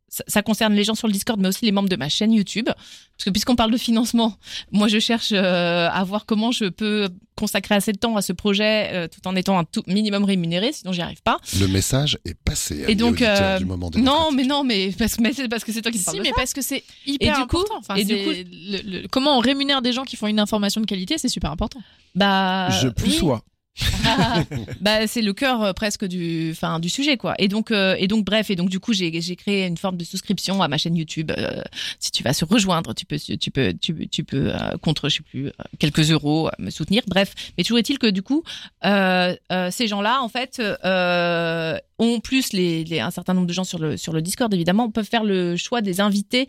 [0.09, 2.33] ça, ça concerne les gens sur le Discord, mais aussi les membres de ma chaîne
[2.33, 2.65] YouTube.
[2.67, 4.37] Parce que puisqu'on parle de financement,
[4.73, 8.33] moi je cherche euh, à voir comment je peux consacrer assez de temps à ce
[8.33, 11.39] projet euh, tout en étant un tout minimum rémunéré, sinon j'y arrive pas.
[11.61, 12.85] Le message est passé.
[12.89, 15.73] Et donc, euh, du moment non, mais non, mais parce que mais c'est parce que
[15.73, 16.35] c'est toi qui Si, parles mais ça.
[16.37, 17.75] parce que c'est hyper Et du coup- important.
[17.79, 20.81] Enfin, et du coup- le- le- comment on rémunère des gens qui font une information
[20.81, 21.81] de qualité, c'est super important.
[22.15, 23.17] Bah, Je plus oui.
[23.17, 23.43] sois.
[24.81, 27.35] bah, c'est le cœur euh, presque du, enfin, du sujet, quoi.
[27.39, 30.05] Et donc, euh, et donc, bref, et donc, du coup, j'ai, créé une forme de
[30.05, 31.31] souscription à ma chaîne YouTube.
[31.37, 31.63] Euh,
[31.99, 35.51] si tu vas se rejoindre, tu peux, tu peux, tu, peux contre, je sais plus,
[35.79, 37.03] quelques euros, me soutenir.
[37.07, 38.43] Bref, mais toujours est-il que du coup,
[38.83, 40.61] ces gens-là, en fait,
[41.99, 45.09] ont plus les, un certain nombre de gens sur le sur le Discord, évidemment, peuvent
[45.09, 46.49] faire le choix des invités.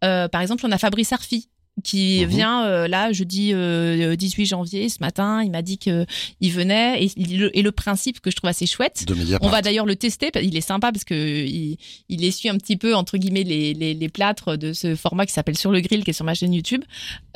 [0.00, 1.48] Par exemple, on a Fabrice Arfi
[1.82, 2.28] qui Mhm.
[2.28, 5.42] vient euh, là jeudi euh, 18 janvier ce matin.
[5.42, 6.06] Il m'a dit que
[6.40, 7.04] il venait.
[7.04, 9.04] Et, le principe que je trouve assez chouette
[9.42, 11.76] on va d'ailleurs le tester il est sympa parce que il,
[12.08, 15.32] il essuie un petit peu entre guillemets les, les, les plâtres de ce format qui
[15.32, 16.82] s'appelle sur le grill qui est sur ma chaîne YouTube.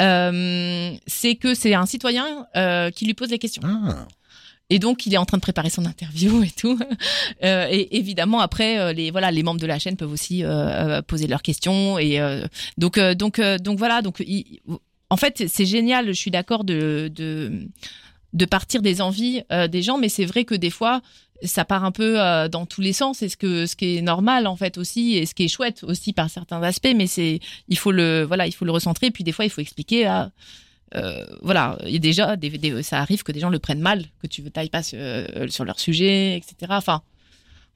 [0.00, 3.62] Euh, c'est que c'est un citoyen euh, qui lui pose les questions.
[3.64, 4.07] Ah.
[4.70, 6.79] Et donc, il est en train de préparer son interview et tout.
[7.44, 10.48] Euh, et évidemment, après, euh, les voilà, les membres de la chaîne peuvent aussi euh,
[10.98, 11.98] euh, poser leurs questions.
[11.98, 12.44] Et euh,
[12.79, 14.00] donc, euh, donc, donc voilà.
[14.03, 14.61] Donc, il-
[15.11, 16.07] en fait, c'est génial.
[16.07, 17.68] Je suis d'accord de, de
[18.33, 21.03] de partir des envies des gens, mais c'est vrai que des fois,
[21.44, 22.16] ça part un peu
[22.50, 23.22] dans tous les sens.
[23.22, 25.85] Et ce que ce qui est normal en fait aussi, et ce qui est chouette
[25.85, 26.92] aussi par certains aspects.
[26.96, 29.12] Mais c'est il faut le voilà, il faut le recentrer.
[29.12, 30.33] Puis des fois, il faut expliquer à
[30.96, 33.80] euh, voilà, il y a déjà, des, des- ça arrive que des gens le prennent
[33.80, 36.54] mal, que tu tailles pas sur, euh, sur leur sujet, etc.
[36.70, 37.02] Enfin,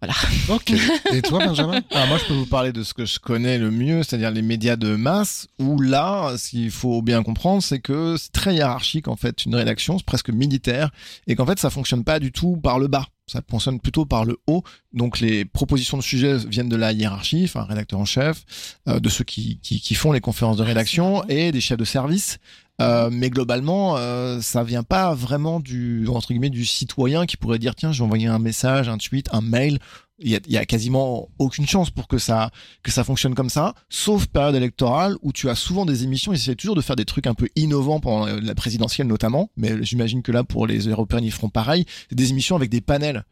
[0.01, 0.15] voilà.
[0.49, 0.73] Ok.
[1.13, 1.81] Et toi, Benjamin?
[1.91, 4.43] Ah, moi, je peux vous parler de ce que je connais le mieux, c'est-à-dire les
[4.43, 9.09] médias de masse, où là, ce qu'il faut bien comprendre, c'est que c'est très hiérarchique,
[9.09, 10.91] en fait, une rédaction, c'est presque militaire,
[11.27, 13.07] et qu'en fait, ça fonctionne pas du tout par le bas.
[13.27, 14.63] Ça fonctionne plutôt par le haut.
[14.95, 18.45] Donc, les propositions de sujets viennent de la hiérarchie, enfin, rédacteur en chef,
[18.89, 21.85] euh, de ceux qui, qui, qui font les conférences de rédaction et des chefs de
[21.85, 22.39] service.
[22.81, 27.59] Euh, mais globalement, euh, ça vient pas vraiment du entre guillemets du citoyen qui pourrait
[27.59, 29.79] dire tiens, je vais envoyer un message, un tweet, un mail.
[30.21, 32.51] Il y a, il y a quasiment aucune chance pour que ça
[32.83, 36.33] que ça fonctionne comme ça, sauf période électorale où tu as souvent des émissions.
[36.33, 39.83] Ils essaient toujours de faire des trucs un peu innovants pendant la présidentielle notamment, mais
[39.83, 41.85] j'imagine que là pour les européennes ils feront pareil.
[42.09, 43.25] C'est des émissions avec des panels.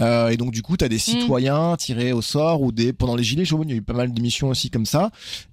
[0.00, 3.14] Euh, et donc du coup, tu as des citoyens tirés au sort ou des pendant
[3.14, 5.10] les gilets jaunes, il y a eu pas mal d'émissions aussi comme ça.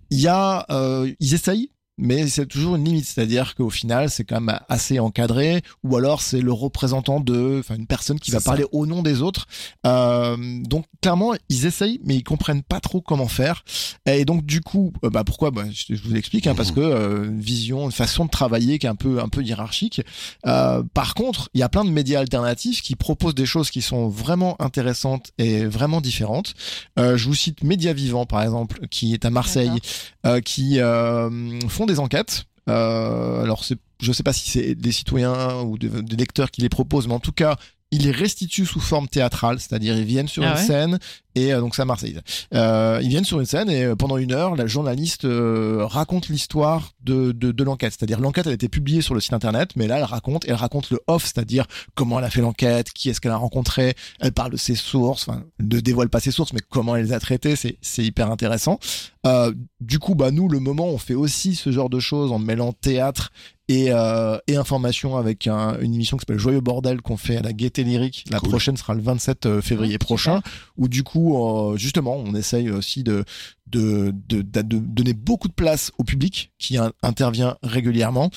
[0.10, 4.24] Il y a, euh, ils essayent, mais c'est toujours une limite, c'est-à-dire qu'au final, c'est
[4.24, 8.40] quand même assez encadré, ou alors c'est le représentant de, enfin une personne qui va
[8.40, 8.46] ça.
[8.46, 9.46] parler au nom des autres.
[9.86, 13.64] Euh, donc clairement, ils essayent, mais ils comprennent pas trop comment faire.
[14.06, 15.52] Et donc du coup, euh, bah pourquoi?
[15.52, 18.86] Bah, je, je vous explique, hein, parce que euh, vision, une façon de travailler qui
[18.86, 20.02] est un peu un peu hiérarchique.
[20.46, 23.82] Euh, par contre, il y a plein de médias alternatifs qui proposent des choses qui
[23.82, 26.54] sont vraiment intéressantes et vraiment différentes.
[26.98, 29.80] Euh, je vous cite Média Vivant par exemple, qui est à Marseille,
[30.26, 32.46] euh, qui euh, font des enquêtes.
[32.70, 33.64] Euh, alors
[34.00, 37.20] je sais pas si c'est des citoyens ou des lecteurs qui les proposent, mais en
[37.20, 37.58] tout cas,
[37.92, 41.00] ils les restituent sous forme théâtrale, c'est-à-dire ils viennent sur Ah une ouais scène
[41.36, 42.20] et euh, donc à Marseille.
[42.54, 46.30] Euh, ils viennent sur une scène et euh, pendant une heure, la journaliste euh, raconte
[46.30, 47.94] l'histoire de, de, de l'enquête.
[47.98, 50.54] C'est-à-dire l'enquête elle a été publiée sur le site internet, mais là elle raconte, elle
[50.56, 54.34] raconte le off, c'est-à-dire comment elle a fait l'enquête, qui est-ce qu'elle a rencontré, elle
[54.34, 57.20] parle de ses sources, enfin ne dévoile pas ses sources, mais comment elle les a
[57.20, 58.80] traitées, c'est c'est hyper intéressant.
[59.26, 62.40] Euh, du coup, bah nous le moment on fait aussi ce genre de choses en
[62.40, 63.32] mêlant théâtre
[63.70, 67.42] et, euh, et information avec un- une émission qui s'appelle Joyeux Bordel qu'on fait à
[67.42, 68.26] la Gaieté Lyrique.
[68.32, 68.50] La Cool.
[68.50, 70.42] prochaine sera le 27 février prochain,
[70.76, 73.24] où du coup, euh, justement, on essaye aussi de,
[73.72, 78.30] de, de, de, de donner beaucoup de place au public qui in- intervient régulièrement.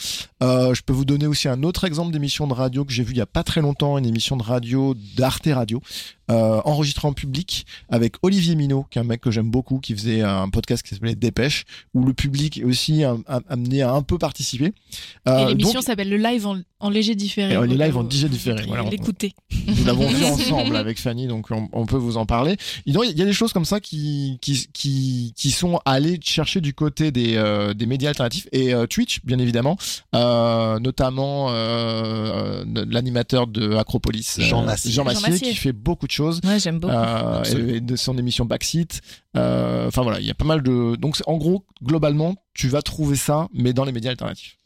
[0.42, 3.12] Euh, je peux vous donner aussi un autre exemple d'émission de radio que j'ai vu
[3.12, 5.80] il y a pas très longtemps, une émission de radio d'Arte Radio,
[6.30, 9.94] euh, enregistrée en public avec Olivier Minot, qui est un mec que j'aime beaucoup, qui
[9.94, 11.64] faisait un podcast qui s'appelait Dépêche,
[11.94, 14.72] où le public est aussi am- am- amené à un peu participer.
[15.28, 17.54] Euh, Et l'émission s'appelle le live en, en léger différé.
[17.54, 18.62] Donc, live en vous différé.
[18.66, 19.34] Voilà, L'écouter.
[19.66, 22.56] nous l'avons vu ensemble avec Fanny, donc on, on peut vous en parler.
[22.86, 25.78] Il y a- il y a des choses comme ça qui, qui, qui, qui sont
[25.84, 29.76] allées chercher du côté des, euh, des médias alternatifs et euh, Twitch, bien évidemment,
[30.16, 31.50] euh, notamment
[32.74, 34.90] l'animateur de Acropolis, Jean Massier.
[34.90, 35.48] Jean Jean Massier, Massier.
[35.50, 36.40] qui fait beaucoup de choses.
[36.44, 36.92] Ouais, j'aime beaucoup.
[36.94, 39.00] Euh, et de son émission Backseat.
[39.36, 40.96] Euh, Enfin voilà, il y a pas mal de.
[40.96, 44.58] Donc en gros, globalement, tu vas trouver ça, mais dans les médias alternatifs.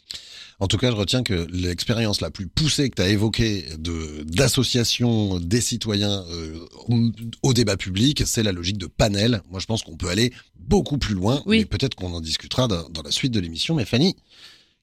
[0.59, 4.23] En tout cas, je retiens que l'expérience la plus poussée que tu as évoquée de
[4.25, 6.59] d'association des citoyens euh,
[7.43, 9.43] au- débat public, c'est la logique de panel.
[9.51, 11.59] Moi, je pense qu'on peut aller beaucoup plus loin, Oui.
[11.59, 13.75] mais peut-être qu'on en discutera dans, dans la suite de l'émission.
[13.75, 14.17] Mais Fanny,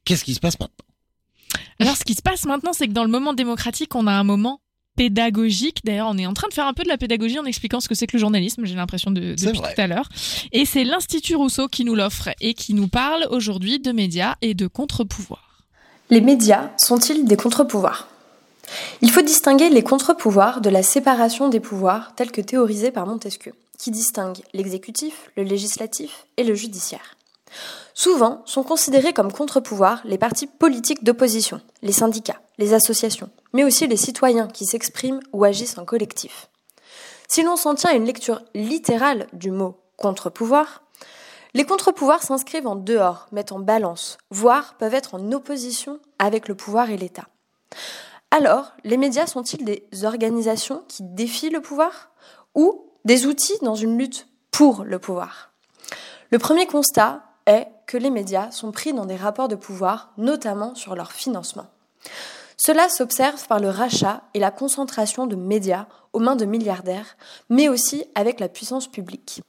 [0.06, 0.86] qu'est-ce qui se passe maintenant?
[1.80, 4.24] Alors, ce qui se passe maintenant, c'est que dans le moment démocratique, on a un
[4.24, 4.60] moment
[4.96, 5.80] pédagogique.
[5.84, 7.88] D'ailleurs, on est en train de faire un peu de la pédagogie en expliquant ce
[7.90, 9.74] que c'est que le journalisme, j'ai l'impression de, C'est depuis vrai.
[9.74, 10.08] tout à l'heure.
[10.52, 14.54] Et c'est l'Institut Rousseau qui nous l'offre et qui nous parle aujourd'hui de médias et
[14.54, 15.53] de contre-pouvoirs.
[16.14, 18.08] Les médias sont-ils des contre-pouvoirs?
[19.02, 23.56] Il faut distinguer les contre-pouvoirs de la séparation des pouvoirs telle que théorisée par Montesquieu,
[23.80, 27.18] qui distingue l'exécutif, le législatif et le judiciaire.
[27.96, 33.88] Souvent sont considérés comme contre-pouvoirs les partis politiques d'opposition, les syndicats, les associations, mais aussi
[33.88, 36.48] les citoyens qui s'expriment ou agissent en collectif.
[37.28, 40.83] Si l'on s'en tient à une lecture littérale du mot contre-pouvoir,
[41.54, 46.56] les contre-pouvoirs s'inscrivent en dehors, mettent en balance, voire peuvent être en opposition avec le
[46.56, 47.28] pouvoir et l'État.
[48.32, 52.10] Alors, les médias sont-ils des organisations qui défient le pouvoir
[52.56, 55.52] ou des outils dans une lutte pour le pouvoir?
[56.32, 60.74] Le premier constat est que les médias sont pris dans des rapports de pouvoir, notamment
[60.74, 61.68] sur leur financement.
[62.58, 67.18] Cela s'observe par le rachat et la concentration de médias aux mains de milliardaires,
[67.50, 69.42] mais aussi avec la puissance publique.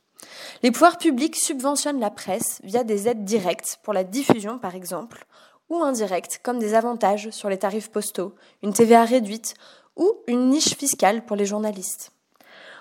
[0.62, 5.26] Les pouvoirs publics subventionnent la presse via des aides directes pour la diffusion par exemple,
[5.68, 9.54] ou indirectes comme des avantages sur les tarifs postaux, une TVA réduite
[9.96, 12.12] ou une niche fiscale pour les journalistes.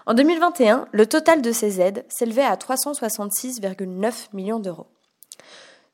[0.06, 4.88] En 2021, le total de ces aides s'élevait à 366,9 millions d'euros.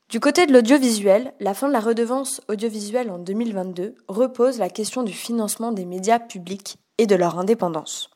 [0.08, 5.04] Du côté de l'audiovisuel, la fin de la redevance audiovisuelle en 2022 repose la question
[5.04, 8.10] du financement des médias publics et de leur indépendance.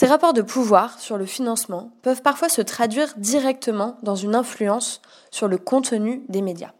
[0.00, 5.02] Ces rapports de pouvoir sur le financement peuvent parfois se traduire directement dans une influence
[5.32, 6.70] sur le contenu des médias.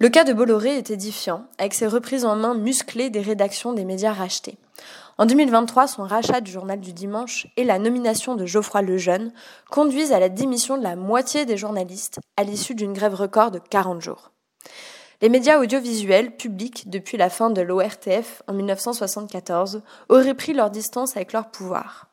[0.00, 3.86] Le cas de Bolloré est édifiant, avec ses reprises en main musclées des rédactions des
[3.86, 4.58] médias rachetés.
[5.16, 9.32] En 2023, son rachat du journal du dimanche et la nomination de Geoffroy Lejeune
[9.70, 13.60] conduisent à la démission de la moitié des journalistes à l'issue d'une grève record de
[13.60, 14.30] 40 jours.
[15.22, 21.16] Les médias audiovisuels publics depuis la fin de l'ORTF en 1974 auraient pris leur distance
[21.16, 22.08] avec leur pouvoir.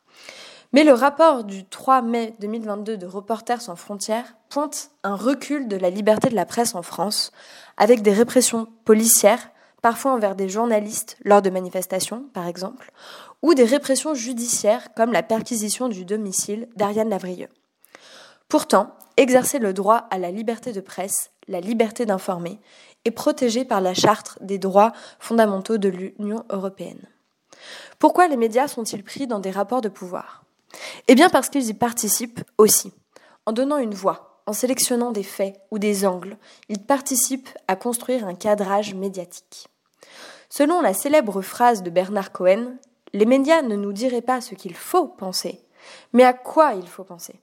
[0.74, 5.76] Mais le rapport du 3 mai 2022 de Reporters sans frontières pointe un recul de
[5.76, 7.32] la liberté de la presse en France,
[7.76, 9.50] avec des répressions policières
[9.82, 12.92] parfois envers des journalistes lors de manifestations, par exemple,
[13.42, 17.50] ou des répressions judiciaires comme la perquisition du domicile d'Ariane Lavrieux.
[18.48, 22.60] Pourtant, exercer le droit à la liberté de presse, la liberté d'informer,
[23.06, 27.02] est protégé par la Charte des droits fondamentaux de l'Union européenne.
[28.00, 30.44] Pourquoi les médias sont-ils pris dans des rapports de pouvoir?
[31.08, 32.94] Eh bien parce qu'ils y participent aussi,
[33.46, 36.38] en donnant une voix, en sélectionnant des faits ou des angles,
[36.70, 39.68] ils participent à construire un cadrage médiatique.
[40.50, 42.76] Selon la célèbre phrase de Bernard Cohen,
[43.14, 45.62] les médias ne nous diraient pas ce qu'il faut penser,
[46.14, 47.40] mais à quoi il faut penser.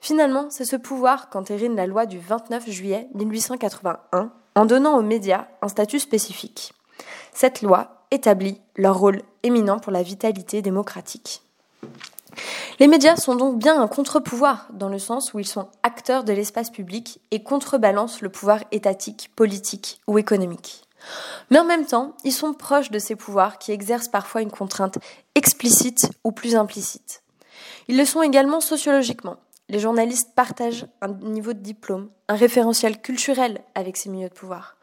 [0.00, 5.46] Finalement, c'est ce pouvoir qu'entérine la loi du 29 juillet 1881 en donnant aux médias
[5.62, 6.72] un statut spécifique.
[7.32, 11.42] Cette loi établit leur rôle éminent pour la vitalité démocratique.
[12.78, 16.32] Les médias sont donc bien un contre-pouvoir, dans le sens où ils sont acteurs de
[16.32, 20.84] l'espace public et contrebalancent le pouvoir étatique, politique ou économique.
[21.50, 24.98] Mais en même temps, ils sont proches de ces pouvoirs qui exercent parfois une contrainte
[25.34, 27.22] explicite ou plus implicite.
[27.88, 29.36] Ils le sont également sociologiquement.
[29.68, 34.76] Les journalistes partagent un niveau de diplôme, un référentiel culturel avec ces milieux de pouvoir,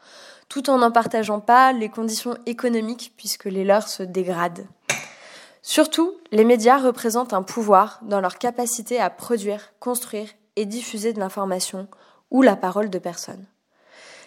[0.48, 4.66] tout en n'en partageant pas les conditions économiques puisque les leurs se dégradent.
[5.62, 11.20] Surtout, les médias représentent un pouvoir dans leur capacité à produire, construire et diffuser de
[11.20, 11.86] l'information
[12.30, 13.46] ou la parole de personnes.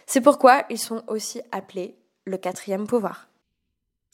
[0.05, 3.27] C'est pourquoi ils sont aussi appelés le quatrième pouvoir.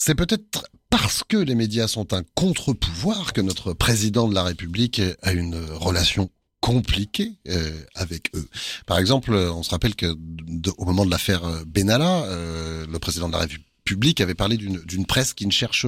[0.02, 5.02] C'est peut-être parce que les médias sont un contre-pouvoir que notre président de la République
[5.22, 6.30] a une relation
[6.62, 8.48] compliquée euh, avec eux.
[8.86, 10.16] Par exemple, on se rappelle que
[10.78, 15.34] au moment de l'affaire Benalla, euh, le président de la République avait parlé d'une presse
[15.34, 15.86] qui ne cherche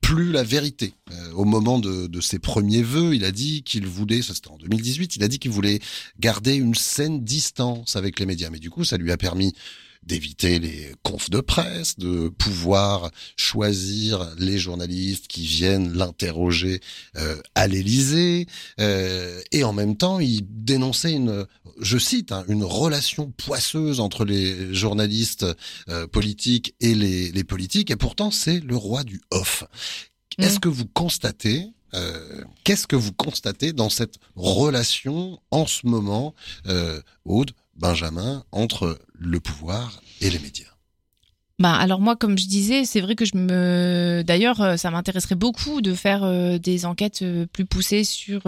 [0.00, 0.94] plus la vérité.
[1.10, 4.58] Euh, au moment de, de, ses premiers vœux, il a dit qu'il voulait, c'était en
[4.58, 5.80] 2018, il a dit qu'il voulait
[6.20, 8.50] garder une saine distance avec les médias.
[8.50, 9.54] Mais du coup, ça lui a permis
[10.02, 16.80] d'éviter les confs de presse, de pouvoir choisir les journalistes qui viennent l'interroger
[17.16, 18.46] euh, à l'Élysée,
[18.80, 21.46] euh, et en même temps, il dénonçait une,
[21.80, 25.46] je cite, hein, une relation poisseuse entre les journalistes
[25.88, 29.64] euh, politiques et les, les politiques, et pourtant c'est le roi du off.
[30.38, 30.44] Mmh.
[30.44, 36.34] Est-ce que vous constatez euh, Qu'est-ce que vous constatez dans cette relation en ce moment,
[36.66, 40.66] euh, Aude, Benjamin, entre le pouvoir et les médias.
[41.58, 45.34] Bah alors moi comme je disais c'est vrai que je me d'ailleurs euh, ça m'intéresserait
[45.34, 48.40] beaucoup de faire euh, des enquêtes euh, plus poussées sur,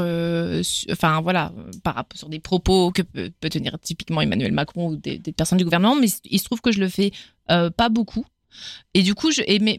[0.90, 5.33] enfin voilà par sur des propos que peut, tenir typiquement Emmanuel Macron ou des, des,
[5.33, 7.12] personnes du gouvernement mais il se trouve que je le fais
[7.49, 8.25] pas beaucoup
[8.95, 9.79] et du coup, je, et mais,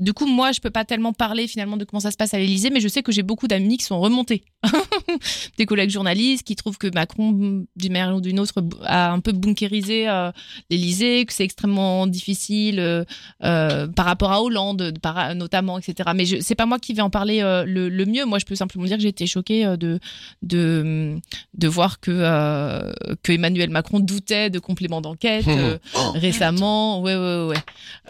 [0.00, 2.38] du coup, moi, je peux pas tellement parler finalement de comment ça se passe à
[2.38, 4.44] l'Élysée, mais je sais que j'ai beaucoup d'amis qui sont remontés,
[5.58, 9.32] des collègues journalistes qui trouvent que Macron, d'une manière ou d'une autre, a un peu
[9.32, 10.30] bunkérisé euh,
[10.70, 13.04] l'Élysée, que c'est extrêmement difficile euh,
[13.44, 16.10] euh, par rapport à Hollande, par, notamment, etc.
[16.14, 18.24] Mais je, c'est pas moi qui vais en parler euh, le, le, mieux.
[18.24, 19.98] Moi, je peux simplement dire que j'ai été choquée de
[20.42, 21.16] de
[21.54, 22.10] de voir que
[23.22, 25.46] que Emmanuel Macron doutait de compléments d'enquête
[25.94, 26.12] oh.
[26.14, 27.00] récemment.
[27.00, 27.56] Ouais, ouais, ouais.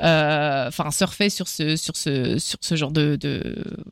[0.04, 3.18] Enfin, surfait sur ce genre de,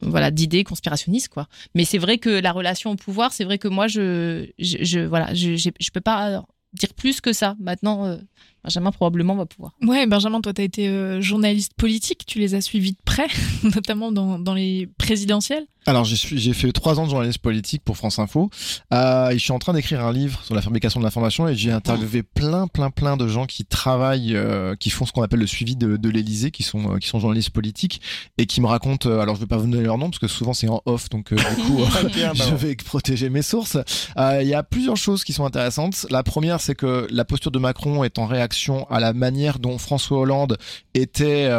[0.03, 1.49] voilà d'idées conspirationnistes quoi.
[1.75, 5.33] Mais c'est vrai que la relation au pouvoir, c'est vrai que moi je je, voilà
[5.33, 6.45] je peux pas
[6.75, 7.57] dire plus que ça.
[7.61, 8.19] Maintenant,
[8.65, 9.73] Benjamin probablement va pouvoir.
[9.83, 13.27] Ouais, Benjamin, toi, tu as été euh, journaliste politique, tu les as suivis de près,
[13.65, 15.67] notamment dans, dans les présidentielles.
[15.85, 18.51] Alors j'ai fait trois ans de journaliste politique pour France Info.
[18.95, 21.73] Euh, je suis en train d'écrire un livre sur la fabrication de l'information et j'ai
[21.73, 25.47] interviewé plein plein plein de gens qui travaillent, euh, qui font ce qu'on appelle le
[25.49, 28.01] suivi de, de l'Élysée, qui sont euh, qui sont journalistes politiques
[28.39, 29.09] et qui me racontent.
[29.09, 31.09] Euh, alors je vais pas vous donner leur nom parce que souvent c'est en off,
[31.09, 31.81] donc euh, du coup
[32.35, 33.77] je vais protéger mes sources.
[34.17, 36.07] Il y a plusieurs choses qui sont intéressantes.
[36.11, 38.52] La première c'est que la posture de Macron est en réaction
[38.91, 40.59] à la manière dont François Hollande
[40.95, 41.51] était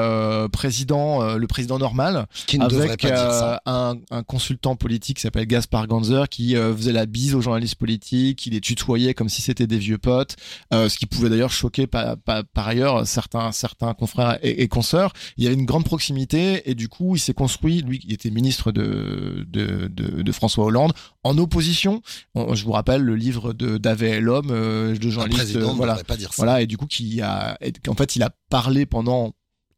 [0.52, 3.62] président, le président normal, qui ne avec pas dire ça.
[3.66, 7.76] un un consultant politique qui s'appelle Gaspard Ganzer qui euh, faisait la bise aux journalistes
[7.76, 10.36] politiques, qui les tutoyait comme si c'était des vieux potes,
[10.74, 14.68] euh, ce qui pouvait d'ailleurs choquer par, par, par, ailleurs certains certains confrères et, et,
[14.68, 15.14] consoeurs.
[15.38, 18.30] Il y avait une grande proximité et du coup il s'est construit, lui qui était
[18.30, 22.02] ministre de, de, de, de, François Hollande, en opposition.
[22.36, 26.44] je vous rappelle le livre de David L'homme, euh, de journaliste, voilà, pas dire ça.
[26.44, 27.58] voilà et du coup qui a,
[27.88, 29.34] en fait il a parlé pendant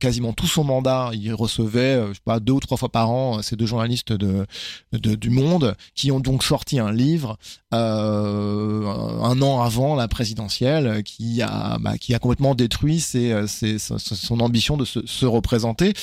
[0.05, 3.41] quasiment tout son mandat, il recevait, je sais pas, deux ou trois fois par an
[3.41, 4.45] ces deux journalistes de,
[4.93, 7.37] de du Monde qui ont donc sorti un livre
[7.73, 13.79] euh, un an avant la présidentielle qui a bah, qui a complètement détruit ses, ses,
[13.79, 15.93] son ambition de se, se représenter.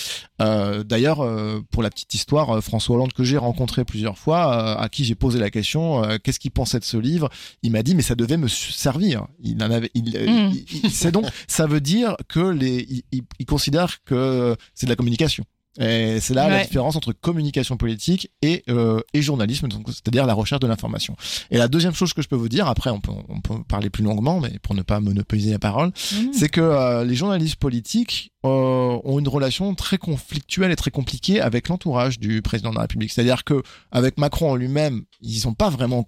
[0.41, 4.89] Euh, D'ailleurs, euh, pour la petite histoire, François Hollande que j'ai rencontré plusieurs fois, à
[4.89, 7.29] qui j'ai posé la question, qu'est-ce qu'il pensait de ce livre
[7.63, 9.27] Il m'a dit mais ça devait me servir.
[9.43, 10.53] Il en avait, il, mmh.
[10.53, 14.91] il, il c'est donc ça veut dire que les, il, il considère que c'est de
[14.91, 15.45] la communication.
[15.81, 16.51] Et c'est là ouais.
[16.51, 21.17] la différence entre communication politique et, euh, et journalisme, c'est-à-dire la recherche de l'information.
[21.51, 23.89] Et la deuxième chose que je peux vous dire, après on peut, on peut parler
[23.89, 26.33] plus longuement, mais pour ne pas monopoliser la parole, mmh.
[26.35, 31.41] c'est que euh, les journalistes politiques euh, ont une relation très conflictuelle et très compliquée
[31.41, 33.11] avec l'entourage du président de la République.
[33.11, 36.05] C'est-à-dire que avec Macron en lui-même, ils sont pas vraiment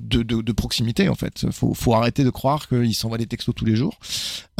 [0.00, 1.50] de, de, de, proximité en fait.
[1.50, 3.98] Faut, faut arrêter de croire qu'ils s'envoient des textos tous les jours.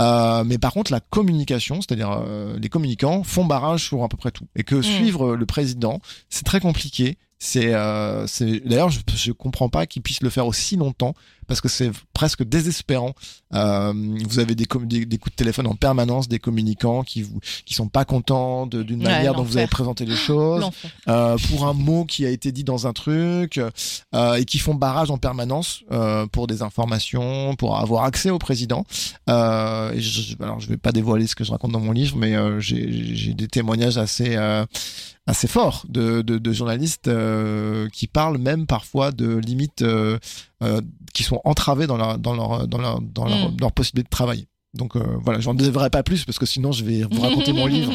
[0.00, 4.16] Euh, mais par contre, la communication, c'est-à-dire euh, les communicants, font barrage sur à peu
[4.16, 4.46] près tout.
[4.56, 4.82] Et que mmh.
[4.82, 7.18] suivre le président, c'est très compliqué.
[7.38, 8.26] C'est, euh,
[8.64, 11.14] d'ailleurs, je, je comprends pas qu'ils puissent le faire aussi longtemps
[11.46, 13.14] parce que c'est presque désespérant.
[13.54, 13.92] Euh,
[14.26, 17.74] vous avez des, des, des, coups de téléphone en permanence des communicants qui vous qui
[17.74, 20.68] sont pas contents d'une manière dont vous avez présenté les choses,
[21.08, 24.74] euh, pour un mot qui a été dit dans un truc euh, et qui font
[24.74, 25.84] barrage en permanence
[26.32, 28.84] pour des informations, pour avoir accès au président.
[29.28, 32.34] Et je, alors je vais pas dévoiler ce que je raconte dans mon livre, mais
[32.60, 34.36] j'ai, j'ai des témoignages assez
[35.26, 40.18] assez fort de, de, de journalistes euh, qui parlent même parfois de limites euh,
[40.62, 40.80] euh,
[41.14, 43.56] qui sont entravées dans leur dans leur dans leur dans leur, mm.
[43.60, 44.48] leur possibilité de travailler.
[44.74, 47.92] Donc voilà, j'en devrais pas plus parce que sinon je vais vous raconter mon livre.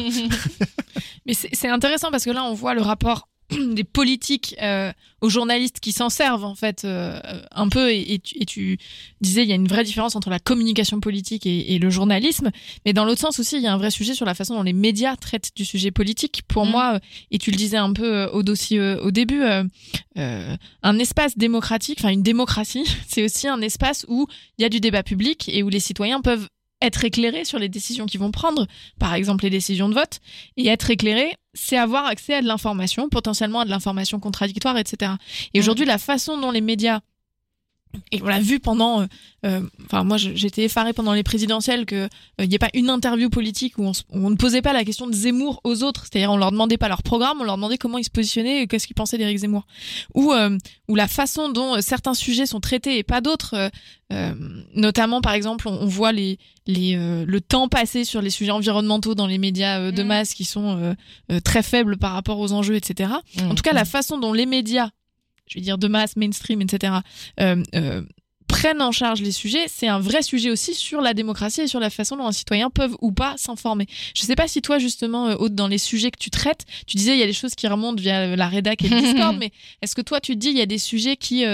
[1.26, 3.28] Mais c'est intéressant parce que là on voit le rapport
[3.74, 7.20] des politiques euh, aux journalistes qui s'en servent en fait euh,
[7.52, 7.90] un peu.
[7.90, 8.78] Et, et, tu, et, tu,
[9.20, 12.50] disais il y a une vraie différence entre la communication politique et, et le journalisme.
[12.84, 14.62] Mais dans l'autre sens aussi il y a un vrai sujet sur la façon dont
[14.62, 16.42] les médias traitent du sujet politique.
[16.48, 16.70] Pour mmh.
[16.70, 20.98] moi et tu le disais un peu euh, au dossier euh, au début euh, un
[20.98, 24.26] espace démocratique enfin une démocratie c'est aussi un espace où
[24.58, 26.48] il y a du débat public et où les citoyens peuvent
[26.82, 28.66] être éclairés sur les décisions qu'ils vont prendre,
[28.98, 30.20] par exemple les décisions de vote,
[30.56, 35.12] et être éclairé, c'est avoir accès à de l'information, potentiellement à de l'information contradictoire, etc.
[35.54, 37.00] Et aujourd'hui, la façon dont les médias
[38.12, 39.06] et on l'a vu pendant,
[39.44, 42.88] euh, enfin moi j'étais effarée pendant les présidentielles que il euh, n'y ait pas une
[42.90, 46.36] interview politique où on, ne posait pas la question de Zemmour aux autres, c'est-à-dire on
[46.36, 49.18] leur demandait pas leur programme, on leur demandait comment ils se positionnaient, qu'est-ce qu'ils pensaient
[49.18, 49.66] d'Éric Zemmour,
[50.14, 50.56] ou euh,
[50.88, 53.70] ou la façon dont certains sujets sont traités et pas d'autres,
[54.74, 59.14] notamment par exemple on, on voit les les le temps passé sur les sujets environnementaux
[59.14, 60.96] dans les médias de masse qui sont
[61.44, 63.10] très faibles par rapport aux enjeux, etc.
[63.36, 63.50] Mmh.
[63.50, 64.90] En tout cas la façon dont les médias
[65.50, 66.94] je vais dire de masse, mainstream, etc.,
[67.40, 68.02] euh, euh,
[68.46, 71.78] prennent en charge les sujets, c'est un vrai sujet aussi sur la démocratie et sur
[71.78, 73.86] la façon dont un citoyen peut ou pas s'informer.
[74.14, 76.96] Je sais pas si toi, justement, euh, Aude, dans les sujets que tu traites, tu
[76.96, 79.50] disais il y a des choses qui remontent via la rédac et le Discord, mais
[79.82, 81.44] est-ce que toi, tu te dis il y a des sujets qui...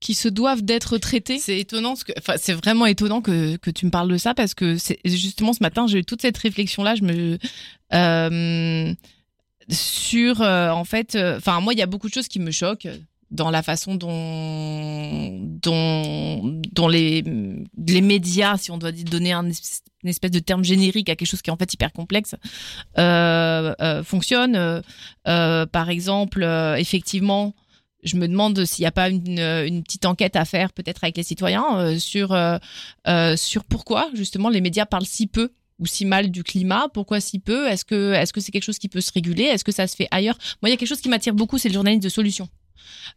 [0.00, 1.38] Qui se doivent d'être traités?
[1.38, 4.34] C'est étonnant, ce que, enfin, c'est vraiment étonnant que, que tu me parles de ça
[4.34, 6.94] parce que c'est justement ce matin j'ai eu toute cette réflexion là.
[6.94, 7.38] Je me
[7.94, 8.94] euh,
[9.70, 12.50] sur euh, en fait, euh, enfin moi il y a beaucoup de choses qui me
[12.50, 12.88] choquent
[13.30, 14.10] dans la façon dont,
[16.88, 17.22] les,
[18.02, 19.44] médias, si on doit donner un,
[20.04, 22.34] une espèce de terme générique à quelque chose qui est en fait hyper complexe,
[22.98, 24.82] euh, euh, fonctionnent.
[25.26, 26.44] Euh, par exemple,
[26.78, 27.54] effectivement,
[28.02, 31.22] je me demande s'il n'y a pas une, petite enquête à faire peut-être avec les
[31.22, 32.36] citoyens sur,
[33.36, 37.38] sur pourquoi justement les médias parlent si peu ou si mal du climat Pourquoi si
[37.38, 39.86] peu Est-ce que est-ce que c'est quelque chose qui peut se réguler Est-ce que ça
[39.86, 40.38] se fait ailleurs?
[40.62, 42.48] Moi, il y a quelque chose qui m'attire beaucoup, c'est le journalisme de solution.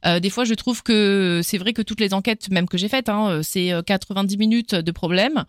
[0.05, 2.89] Euh, des fois, je trouve que c'est vrai que toutes les enquêtes, même que j'ai
[2.89, 5.45] faites, hein, c'est 90 minutes de problème.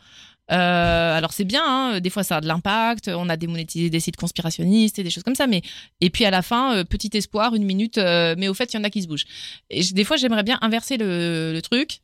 [0.51, 4.01] Euh, alors c'est bien, hein, des fois ça a de l'impact, on a démonétisé des
[4.01, 5.62] sites conspirationnistes et des choses comme ça, mais
[6.01, 8.77] et puis à la fin, euh, petit espoir, une minute, euh, mais au fait il
[8.77, 9.27] y en a qui se bougent.
[9.69, 12.01] Et des fois j'aimerais bien inverser le, le, truc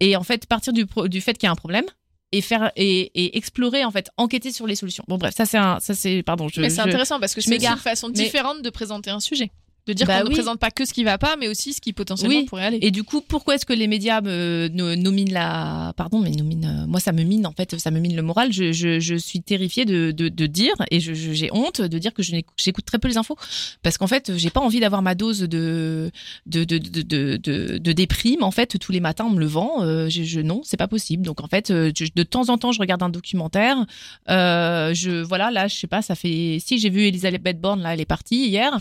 [0.00, 1.86] et en fait partir du, du fait qu'il y a un problème
[2.30, 5.56] et faire et, et, explorer en fait enquêter sur les solutions bon bref ça c'est
[5.56, 9.08] ça c'est pardon je mais c'est intéressant parce que c'est une façon différente de présenter
[9.08, 9.50] un sujet
[9.88, 11.80] de dire bah qu'on ne présente pas que ce qui va pas, mais aussi ce
[11.80, 12.78] qui potentiellement pourrait aller.
[12.82, 16.86] Et du coup, pourquoi est-ce que les médias me, nominent la, pardon, mais nominent, euh,
[16.86, 18.52] moi ça me mine en fait, ça me mine le moral.
[18.52, 22.22] Je, je, je suis terrifiée de, de, de dire et j'ai honte de dire que
[22.22, 23.36] j'écoute très peu les infos
[23.82, 26.10] parce qu'en fait, j'ai pas envie d'avoir ma dose de
[26.46, 29.82] de, de, de, de, de, déprime en fait tous les matins en me levant.
[29.82, 31.22] Euh, je, non, c'est pas possible.
[31.24, 33.86] Donc en fait, euh, de temps en temps, je regarde un documentaire.
[34.28, 37.94] Euh, je voilà, là, je sais pas, ça fait si j'ai vu Elisabeth Borne là,
[37.94, 38.76] elle est partie hier.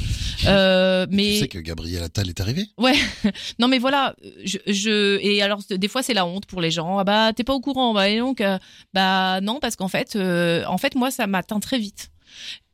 [0.45, 2.66] Euh, mais tu sais que Gabriel Attal est arrivé?
[2.78, 2.95] Ouais.
[3.60, 5.20] non mais voilà, je, je...
[5.22, 6.98] et alors des fois c'est la honte pour les gens.
[6.98, 7.93] Ah bah t'es pas au courant.
[7.93, 8.58] Bah et donc euh,
[8.93, 12.10] bah non parce qu'en fait euh, en fait moi ça m'atteint très vite.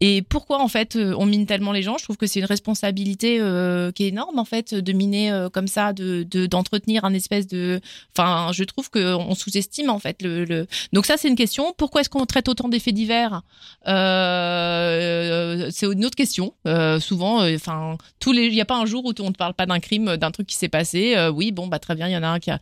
[0.05, 1.97] Et pourquoi en fait euh, on mine tellement les gens?
[1.97, 5.47] Je trouve que c'est une responsabilité euh, qui est énorme en fait de miner euh,
[5.49, 7.79] comme ça, de d'entretenir un espèce de.
[8.13, 10.67] Enfin, je trouve qu'on sous-estime en fait le.
[10.91, 11.73] Donc ça c'est une question.
[11.77, 13.43] Pourquoi est-ce qu'on traite autant des faits divers
[13.85, 13.93] C'est
[15.85, 16.53] une autre question.
[16.99, 19.65] souvent, enfin tous les, il n'y a pas un jour où on ne parle pas
[19.65, 21.15] d'un crime, d'un truc qui s'est passé.
[21.33, 22.59] oui, bon bah très bien, il y en a un qui a.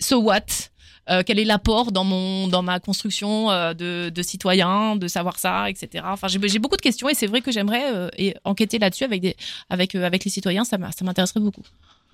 [0.00, 0.70] So what
[1.10, 5.38] euh, quel est l'apport dans mon dans ma construction euh, de, de citoyen, de savoir
[5.38, 6.04] ça, etc.
[6.06, 9.34] Enfin, j'ai beaucoup de questions et c'est vrai que j'aimerais euh, enquêter là-dessus avec des
[9.70, 11.62] avec avec les citoyens, ça m'intéresserait beaucoup.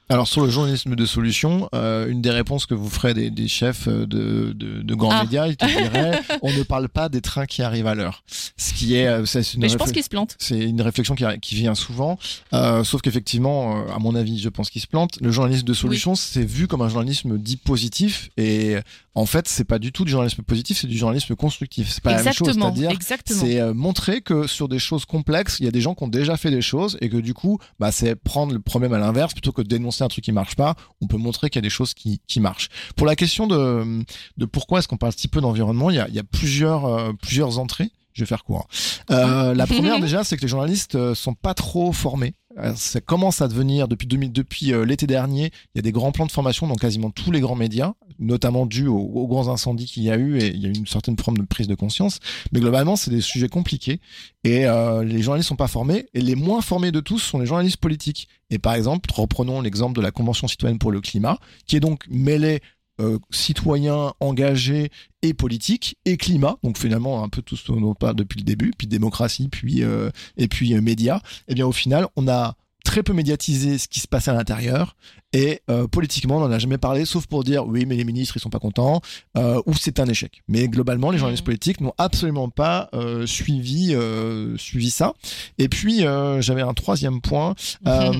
[0.08, 3.48] Alors sur le journalisme de solution, euh, une des réponses que vous ferez des, des
[3.48, 5.22] chefs de, de, de grands ah.
[5.22, 8.22] médias, ils te diraient on ne parle pas des trains qui arrivent à l'heure.
[8.56, 10.36] Ce qui est, euh, c'est une Mais je pense qu'ils se plantent.
[10.38, 12.18] C'est une réflexion qui, qui vient souvent,
[12.52, 15.20] euh, sauf qu'effectivement, euh, à mon avis, je pense qu'ils se plantent.
[15.20, 18.76] Le journalisme de solution, c'est vu comme un journalisme dit positif, et
[19.14, 21.88] en fait, c'est pas du tout du journalisme positif, c'est du journalisme constructif.
[21.90, 23.06] C'est pas exactement, la même chose.
[23.06, 26.08] C'est-à-dire, c'est montrer que sur des choses complexes, il y a des gens qui ont
[26.08, 29.32] déjà fait des choses, et que du coup, bah, c'est prendre le problème à l'inverse
[29.32, 31.68] plutôt que de dénoncer un truc qui marche pas, on peut montrer qu'il y a
[31.68, 32.68] des choses qui, qui marchent.
[32.96, 34.04] Pour la question de,
[34.36, 36.86] de pourquoi est-ce qu'on parle si peu d'environnement, il y a, il y a plusieurs,
[36.86, 37.90] euh, plusieurs entrées.
[38.14, 38.66] Je vais faire quoi
[39.10, 42.34] Euh, la première déjà, c'est que les journalistes euh, sont pas trop formés
[42.76, 46.12] ça commence à devenir depuis 2000, depuis euh, l'été dernier, il y a des grands
[46.12, 50.04] plans de formation dans quasiment tous les grands médias, notamment dû aux, grands incendies qu'il
[50.04, 52.20] y a eu et il y a une certaine forme de prise de conscience.
[52.52, 54.00] Mais globalement, c'est des sujets compliqués
[54.44, 57.46] et euh, les journalistes sont pas formés et les moins formés de tous sont les
[57.46, 58.28] journalistes politiques.
[58.50, 62.04] Et par exemple, reprenons l'exemple de la Convention citoyenne pour le climat, qui est donc
[62.08, 62.60] mêlée
[63.00, 64.90] euh, citoyens engagés
[65.22, 66.58] et politiques et climat.
[66.62, 69.82] Donc finalement un peu tout ce dont on parle depuis le début puis démocratie puis
[69.82, 71.16] euh, et puis euh, médias.
[71.16, 74.34] Et eh bien au final on a très peu médiatisé ce qui se passait à
[74.34, 74.96] l'intérieur
[75.34, 78.36] et euh, politiquement, on n'en a jamais parlé, sauf pour dire oui, mais les ministres
[78.36, 79.00] ils sont pas contents
[79.36, 80.42] euh, ou c'est un échec.
[80.46, 81.46] Mais globalement, les journalistes mmh.
[81.46, 85.14] politiques n'ont absolument pas euh, suivi euh, suivi ça.
[85.58, 87.56] Et puis euh, j'avais un troisième point,
[87.88, 88.12] euh,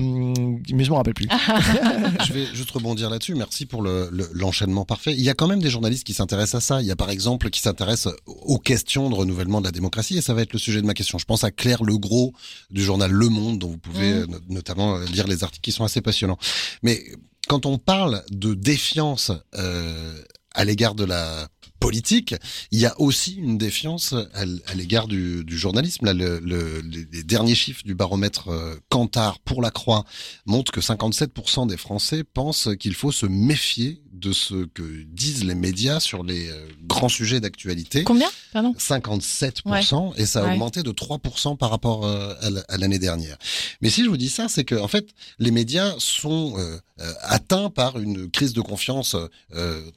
[0.73, 1.29] mais je m'en rappelle plus.
[2.27, 3.33] je vais juste rebondir là-dessus.
[3.33, 5.13] Merci pour le, l'enchaînement parfait.
[5.13, 6.81] Il y a quand même des journalistes qui s'intéressent à ça.
[6.81, 10.21] Il y a par exemple qui s'intéressent aux questions de renouvellement de la démocratie et
[10.21, 11.17] ça va être le sujet de ma question.
[11.17, 12.33] Je pense à Claire Legros
[12.71, 14.39] du journal Le Monde, dont vous pouvez mmh.
[14.49, 16.37] notamment lire les articles qui sont assez passionnants.
[16.83, 17.04] Mais
[17.47, 20.21] quand on parle de défiance euh,
[20.53, 21.47] à l'égard de la
[21.79, 22.33] politique,
[22.71, 26.11] il y a aussi une défiance à, l'égard du, journalisme.
[26.11, 30.05] Les derniers chiffres du baromètre euh, Kantar pour la Croix
[30.45, 35.55] montrent que 57% des Français pensent qu'il faut se méfier de ce que disent les
[35.55, 38.03] médias sur les euh, grands sujets d'actualité.
[38.03, 38.29] Combien?
[38.53, 38.73] Pardon?
[38.77, 42.33] 57% et ça a augmenté de 3% par rapport euh,
[42.69, 43.37] à l'année dernière.
[43.81, 45.07] Mais si je vous dis ça, c'est que en fait,
[45.39, 46.79] les médias sont euh,
[47.21, 49.15] atteints par une crise de confiance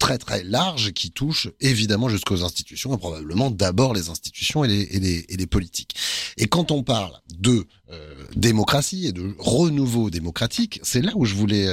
[0.00, 4.82] très très large qui touche évidemment jusqu'aux institutions et probablement d'abord les institutions et les,
[4.82, 5.94] et les, et les politiques.
[6.38, 11.34] Et quand on parle de euh, démocratie et de renouveau démocratique, c'est là où je
[11.34, 11.66] voulais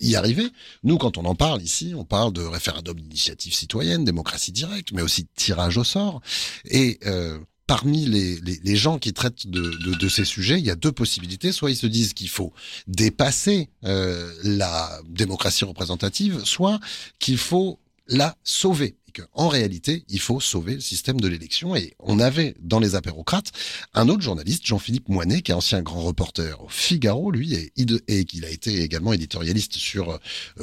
[0.00, 0.48] y arriver.
[0.82, 5.02] Nous, quand on en parle ici, on parle de référendum d'initiative citoyenne, démocratie directe, mais
[5.02, 6.20] aussi de tirage au sort.
[6.64, 10.70] Et euh, parmi les, les, gens qui traitent de, de, de, ces sujets, il y
[10.70, 11.52] a deux possibilités.
[11.52, 12.52] Soit ils se disent qu'il faut
[12.86, 16.80] dépasser euh, la démocratie représentative, soit
[17.18, 18.96] qu'il faut la sauver.
[19.08, 21.74] Et qu'en réalité, il faut sauver le système de l'élection.
[21.74, 23.52] Et on avait dans les apérocrates
[23.94, 27.72] un autre journaliste, Jean-Philippe Moinet, qui est ancien grand reporter au Figaro, lui, et,
[28.08, 30.18] et qu'il a été également éditorialiste sur euh,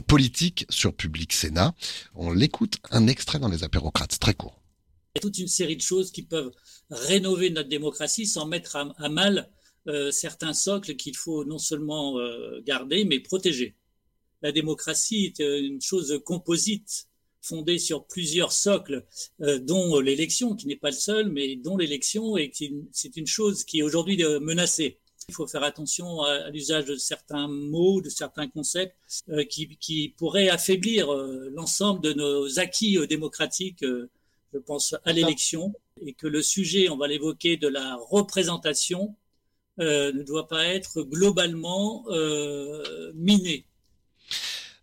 [0.05, 1.73] politique, sur Public Sénat.
[2.13, 4.61] On l'écoute un extrait dans les apérocrates, très court.
[5.15, 6.51] Il y a toute une série de choses qui peuvent
[6.91, 9.49] rénover notre démocratie sans mettre à, mal
[9.87, 13.75] euh, certains socles qu'il faut non seulement euh, garder, mais protéger.
[14.41, 17.07] La démocratie est une chose composite,
[17.45, 19.05] fondée sur plusieurs socles,
[19.41, 22.51] euh, dont l'élection, qui n'est pas le seul, mais dont l'élection, et
[22.91, 24.99] c'est une chose qui est aujourd'hui euh, menacée.
[25.29, 28.95] Il faut faire attention à, à l'usage de certains mots, de certains concepts
[29.29, 33.83] euh, qui, qui, pourraient affaiblir l'ensemble de nos acquis démocratiques
[34.53, 35.73] je pense à l'élection,
[36.05, 39.15] et que le sujet, on va l'évoquer, de la représentation
[39.77, 42.05] ne doit pas être globalement
[43.13, 43.65] miné.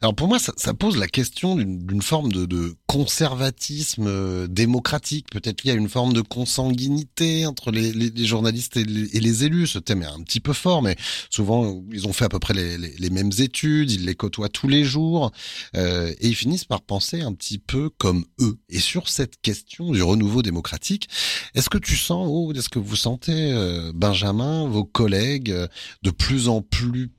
[0.03, 5.29] Alors pour moi, ça, ça pose la question d'une forme de, de conservatisme euh, démocratique.
[5.31, 9.17] Peut-être qu'il y a une forme de consanguinité entre les, les, les journalistes et les,
[9.17, 9.69] et les, élus.
[9.69, 10.97] Ce thème est un petit peu fort, mais
[11.31, 14.83] souvent ils ont fait à peu près les, mêmes études, ils les côtoient tous les
[14.83, 15.31] jours,
[15.77, 18.59] euh, et ils finissent par penser un petit peu comme eux.
[18.71, 21.09] Et sur cette question du renouveau démocratique,
[21.55, 25.69] est-ce que tu sens, ou est-ce que vous sentez, euh, Benjamin, vos collègues, euh,
[26.03, 27.13] de plus en plus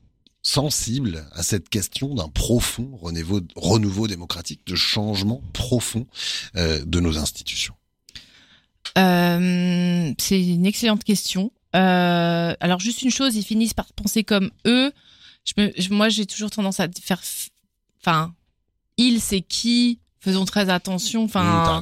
[0.43, 6.05] sensible à cette question d'un profond renouveau, renouveau, démocratique, de changement profond
[6.57, 7.73] euh, de nos institutions
[8.97, 11.51] euh, C'est une excellente question.
[11.75, 14.91] Euh, alors juste une chose, ils finissent par penser comme eux.
[15.45, 17.21] Je me, je, moi, j'ai toujours tendance à faire,
[18.01, 18.33] enfin,
[18.97, 19.99] il c'est qui?
[20.19, 21.23] Faisons très attention.
[21.23, 21.81] Enfin,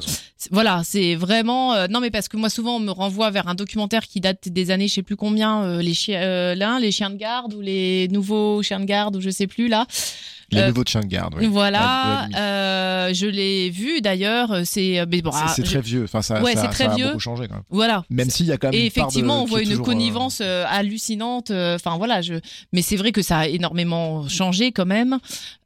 [0.50, 3.54] voilà, c'est vraiment euh, non mais parce que moi souvent on me renvoie vers un
[3.54, 6.90] documentaire qui date des années je sais plus combien euh, les chiens euh, là les
[6.90, 9.86] chiens de garde ou les nouveaux chiens de garde ou je sais plus là.
[10.50, 11.34] Les nouveaux chiens de garde.
[11.38, 11.46] Oui.
[11.46, 14.54] Voilà, je l'ai vu d'ailleurs.
[14.64, 16.04] C'est bon, c'est très vieux.
[16.04, 17.06] Enfin, ça, ouais, ça, très ça vieux.
[17.06, 17.64] a beaucoup changé quand même.
[17.70, 18.04] Voilà.
[18.10, 18.74] Même s'il y a quand même.
[18.74, 21.50] Et une effectivement, part de, on voit une toujours, connivence hallucinante.
[21.50, 22.34] Enfin voilà, je.
[22.74, 25.20] Mais c'est vrai que ça a énormément changé quand même.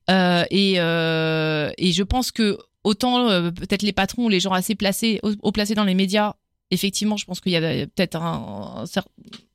[0.09, 2.57] Et, et je pense que
[2.87, 6.34] autant euh, peut-être les patrons ou les gens assez placés, haut, placés dans les médias,
[6.70, 8.87] effectivement, je pense qu'il y a peut-être un, un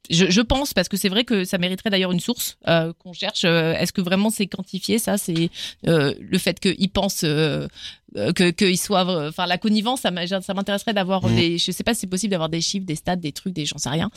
[0.09, 3.13] je, je, pense parce que c'est vrai que ça mériterait d'ailleurs une source euh, qu'on
[3.13, 3.45] cherche.
[3.45, 5.49] Euh, Est-ce que vraiment c'est quantifié ça C'est
[5.87, 11.35] euh, le fait qu'ils pensent que qu'ils soient, enfin la connivence, ça m'intéresserait d'avoir mmh.
[11.35, 11.57] des.
[11.57, 13.77] Je sais pas si c'est possible d'avoir des chiffres, des stats, des trucs, des j'en
[13.77, 14.09] sais rien.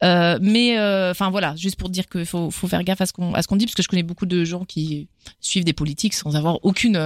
[0.00, 0.78] Mais
[1.10, 3.48] enfin voilà, juste pour dire qu'il faut faut faire gaffe à ce qu'on à ce
[3.48, 5.08] qu'on dit parce que je connais beaucoup de gens qui
[5.40, 6.96] suivent des politiques sans avoir aucune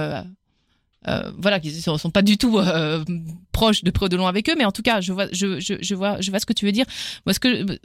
[1.07, 3.03] euh, voilà, qui sont, sont pas du tout euh,
[3.51, 5.59] proches de près ou de loin avec eux, mais en tout cas, je vois, je,
[5.59, 6.85] je, vois, je vois ce que tu veux dire.
[7.27, 7.79] Ce que,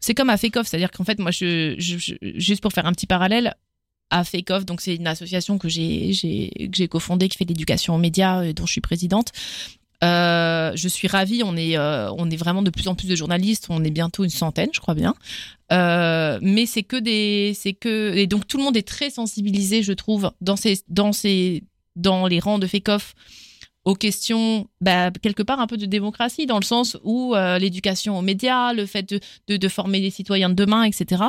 [0.00, 3.06] c'est comme à Off, c'est-à-dire qu'en fait, moi, je, je, juste pour faire un petit
[3.06, 3.54] parallèle,
[4.10, 7.98] à Off, donc c'est une association que j'ai, que j'ai cofondée, qui fait l'éducation aux
[7.98, 9.32] médias, dont je suis présidente.
[10.04, 11.42] Euh, je suis ravie.
[11.44, 13.66] On est, euh, on est vraiment de plus en plus de journalistes.
[13.70, 15.14] On est bientôt une centaine, je crois bien.
[15.72, 19.82] Euh, mais c'est que des, c'est que et donc tout le monde est très sensibilisé,
[19.82, 21.64] je trouve, dans ces, dans ces
[21.96, 23.14] dans les rangs de Fekoff
[23.84, 28.18] aux questions, bah, quelque part un peu de démocratie, dans le sens où euh, l'éducation
[28.18, 29.14] aux médias, le fait
[29.48, 31.24] de, former les citoyens de demain, etc.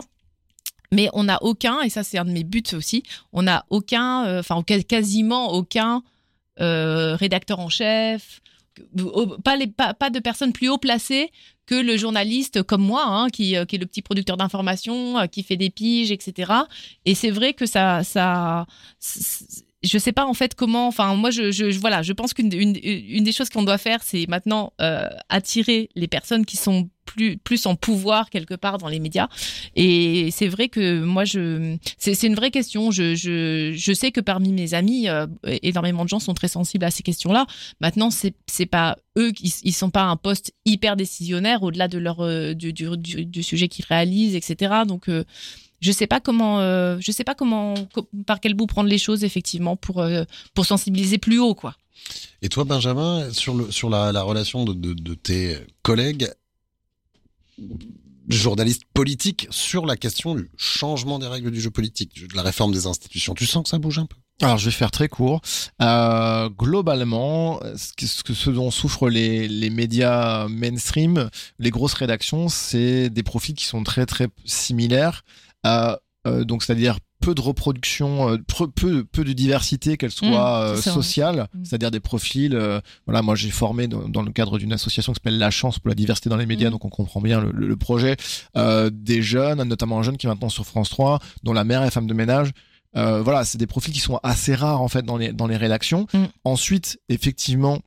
[0.92, 3.04] Mais on n'a aucun, et ça c'est un de mes buts aussi,
[3.34, 6.04] on n'a aucun, enfin euh, quasiment aucun
[6.62, 8.42] euh, rédacteur en chef,
[9.44, 11.32] pas, les, pas, pas de personnes plus haut placées
[11.66, 15.70] que le journaliste comme moi, hein, qui, est le petit producteur d'informations, qui fait des
[15.70, 16.52] piges, etc.
[17.06, 18.04] Et c'est vrai que ça,
[19.86, 20.88] je sais pas en fait comment.
[20.88, 24.00] Enfin, moi, je, je voilà, je pense qu'une une, une, des choses qu'on doit faire,
[24.04, 26.90] c'est maintenant euh, attirer les personnes qui sont
[27.44, 29.28] plus en pouvoir quelque part dans les médias.
[29.76, 32.92] Et c'est vrai que moi, je c'est une vraie question.
[32.92, 37.04] Je, sais que parmi mes amis, euh, énormément de gens sont très sensibles à ces
[37.04, 37.46] questions-là.
[37.80, 41.98] Maintenant, c'est c'est pas eux qui ils sont pas un poste hyper décisionnaire au-delà de
[41.98, 44.74] leur euh, du, du, sujet qu'ils réalisent, etc.
[44.88, 45.10] Donc
[45.86, 47.76] je sais pas comment euh, je sais pas comment
[48.26, 50.24] par quel bout prendre les choses effectivement pour euh,
[50.56, 51.76] pour sensibiliser plus haut quoi.
[52.42, 56.28] Et toi Benjamin sur le sur la, la relation de, de, de, tes collègues
[58.28, 62.74] journalistes politiques sur la question du changement des règles du jeu politique, de la réforme
[62.74, 64.18] des institutions, tu sens que ça bouge un peu?
[64.42, 65.40] Alors, je vais faire très court.
[65.82, 71.94] Euh, globalement, ce, que, ce, que, ce dont souffrent les, les médias mainstream, les grosses
[71.94, 75.24] rédactions, c'est des profils qui sont très très similaires.
[75.66, 78.38] Euh, donc, c'est-à-dire peu de reproduction, euh,
[78.76, 81.66] peu, peu, de diversité, qu'elle soit Mmh, euh, sociale, Mmh.
[81.66, 82.54] c'est-à-dire des profils.
[82.56, 85.78] euh, voilà, moi j'ai formé dans, dans le cadre d'une association qui s'appelle La Chance
[85.80, 86.72] pour la diversité dans les médias, Mmh.
[86.72, 88.18] donc on comprend bien le, le- le projet.
[88.58, 91.84] Euh, des jeunes, notamment un jeune qui est maintenant sur France 3, dont la mère
[91.84, 92.52] est femme de ménage.
[92.96, 95.58] Euh, voilà, c'est des profils qui sont assez rares en fait dans les dans les
[95.58, 96.08] rédactions.
[96.44, 97.80] Ensuite, effectivement,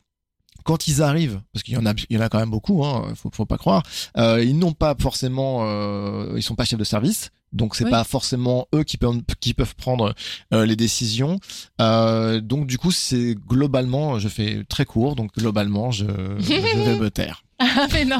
[0.64, 2.84] quand ils arrivent, parce qu'il y en a, il y en a quand même beaucoup,
[2.84, 3.82] hein, faut, faut pas croire,
[4.16, 7.90] euh, ils n'ont pas forcément, euh, ils sont pas chefs de service, donc c'est Oui.
[7.90, 10.14] pas forcément eux qui peuvent, qui peuvent prendre
[10.52, 11.38] euh, les décisions.
[11.80, 16.04] Euh, donc du coup, c'est globalement, je fais très court, donc globalement, je,
[16.38, 17.42] je vais me taire.
[17.60, 18.18] Ah, mais non,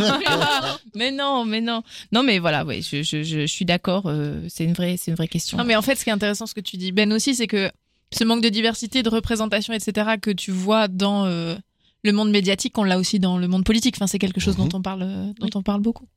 [0.97, 2.23] mais non, mais non, mais non.
[2.25, 4.07] Mais voilà, ouais, je, je, je, je suis d'accord.
[4.07, 5.57] euh, c'est une vraie, c'est une vraie question.
[5.59, 7.47] Non, mais en fait, ce qui est intéressant, ce que tu dis, Ben aussi, c'est
[7.47, 7.71] que
[8.13, 11.55] ce manque de diversité, de représentation, etc., que tu vois dans euh,
[12.03, 13.95] le monde médiatique, on l'a aussi dans le monde politique.
[13.97, 14.69] Enfin, c'est quelque chose Mhm.
[14.71, 16.09] dont on parle, dont on parle beaucoup.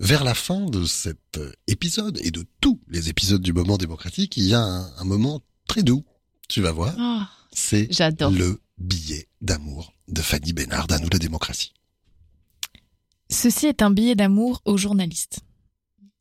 [0.00, 4.38] Vers la fin de cet euh, épisode et de tous les épisodes du moment démocratique,
[4.38, 6.04] il y a un, un moment très doux.
[6.48, 7.88] Tu vas voir, Ah, c'est
[8.30, 11.74] le billet d'amour de Fanny Bénard d'À nous la démocratie.
[13.28, 15.40] Ceci est un billet d'amour aux journalistes.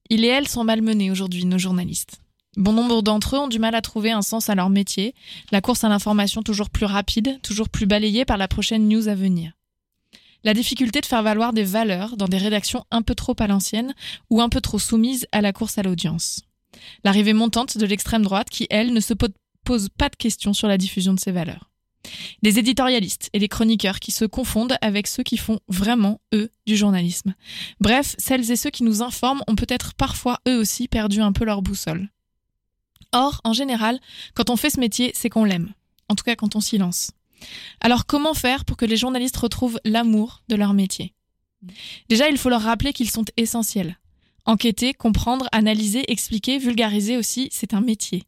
[0.09, 2.19] Il et elle sont malmenés aujourd'hui, nos journalistes.
[2.57, 5.15] Bon nombre d'entre eux ont du mal à trouver un sens à leur métier,
[5.51, 9.15] la course à l'information toujours plus rapide, toujours plus balayée par la prochaine news à
[9.15, 9.53] venir.
[10.43, 13.93] La difficulté de faire valoir des valeurs dans des rédactions un peu trop à l'ancienne
[14.29, 16.41] ou un peu trop soumises à la course à l'audience.
[17.03, 19.27] L'arrivée montante de l'extrême droite qui, elle, ne se po-
[19.65, 21.69] pose pas de questions sur la diffusion de ces valeurs.
[22.41, 26.77] Des éditorialistes et des chroniqueurs qui se confondent avec ceux qui font vraiment, eux, du
[26.77, 27.35] journalisme.
[27.81, 31.43] Bref, celles et ceux qui nous informent ont peut-être parfois eux aussi perdu un peu
[31.43, 32.09] leur boussole.
[33.11, 33.99] Or, en général,
[34.35, 35.73] quand on fait ce métier, c'est qu'on l'aime.
[36.07, 37.11] En tout cas, quand on s'y lance.
[37.81, 41.13] Alors, comment faire pour que les journalistes retrouvent l'amour de leur métier?
[42.09, 43.97] Déjà, il faut leur rappeler qu'ils sont essentiels.
[44.45, 48.23] Enquêter, comprendre, analyser, expliquer, vulgariser aussi, c'est un métier.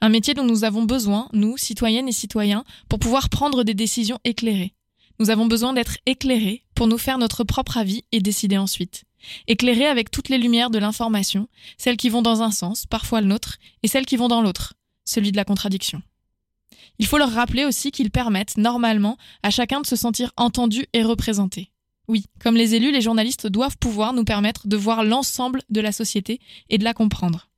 [0.00, 4.18] Un métier dont nous avons besoin, nous, citoyennes et citoyens, pour pouvoir prendre des décisions
[4.24, 4.74] éclairées.
[5.20, 9.04] Nous avons besoin d'être éclairés pour nous faire notre propre avis et décider ensuite.
[9.48, 13.26] Éclairés avec toutes les lumières de l'information, celles qui vont dans un sens, parfois le
[13.26, 16.02] nôtre, et celles qui vont dans l'autre, celui de la contradiction.
[16.98, 21.02] Il faut leur rappeler aussi qu'ils permettent, normalement, à chacun de se sentir entendu et
[21.02, 21.70] représenté.
[22.08, 25.92] Oui, comme les élus, les journalistes doivent pouvoir nous permettre de voir l'ensemble de la
[25.92, 26.40] société
[26.70, 27.48] et de la comprendre.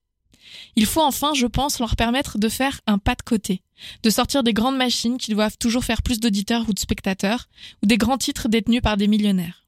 [0.75, 3.63] Il faut enfin, je pense, leur permettre de faire un pas de côté,
[4.03, 7.49] de sortir des grandes machines qui doivent toujours faire plus d'auditeurs ou de spectateurs,
[7.83, 9.67] ou des grands titres détenus par des millionnaires.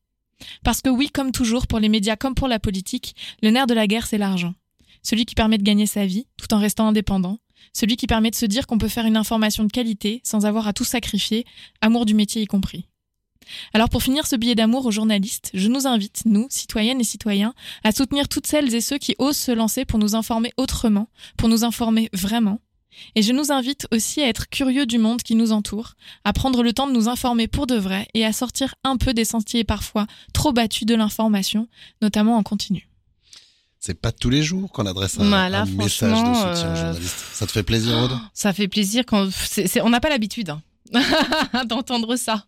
[0.65, 3.75] Parce que oui, comme toujours, pour les médias comme pour la politique, le nerf de
[3.75, 4.55] la guerre, c'est l'argent.
[5.05, 7.39] Celui qui permet de gagner sa vie, tout en restant indépendant,
[7.73, 10.67] celui qui permet de se dire qu'on peut faire une information de qualité sans avoir
[10.69, 11.45] à tout sacrifier,
[11.81, 12.87] amour du métier y compris.
[13.75, 17.55] Alors pour finir ce billet d'amour aux journalistes, je nous invite, nous, citoyennes et citoyens,
[17.85, 21.49] à soutenir toutes celles et ceux qui osent se lancer pour nous informer autrement, pour
[21.49, 22.61] nous informer vraiment.
[23.15, 25.95] Et je nous invite aussi à être curieux du monde qui nous entoure,
[26.25, 29.15] à prendre le temps de nous informer pour de vrai et à sortir un peu
[29.15, 31.69] des sentiers parfois trop battus de l'information,
[32.03, 32.92] notamment en continu.
[33.85, 36.57] C'est pas tous les jours qu'on adresse un, Bah, là, un message de soutien aux
[36.57, 37.25] euh, journalistes.
[37.33, 39.29] Ça te fait plaisir, Aude Ça fait plaisir quand
[39.83, 40.63] on n'a pas l'habitude hein,
[41.67, 42.45] d'entendre ça.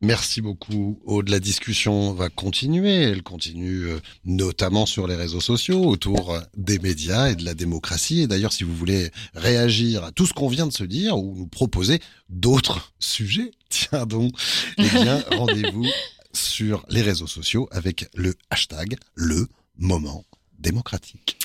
[0.00, 1.00] Merci beaucoup.
[1.04, 2.94] Aude, la discussion va continuer.
[2.94, 7.52] Elle continue euh, notamment sur les réseaux sociaux autour euh, des médias et de la
[7.52, 8.22] démocratie.
[8.22, 11.34] Et d'ailleurs, si vous voulez réagir à tout ce qu'on vient de se dire ou
[11.36, 14.32] nous proposer d'autres sujets, tiens donc,
[14.78, 15.84] eh bien, rendez-vous
[16.32, 19.46] sur les réseaux sociaux avec le hashtag le
[19.76, 20.24] moment
[20.58, 21.38] démocratique.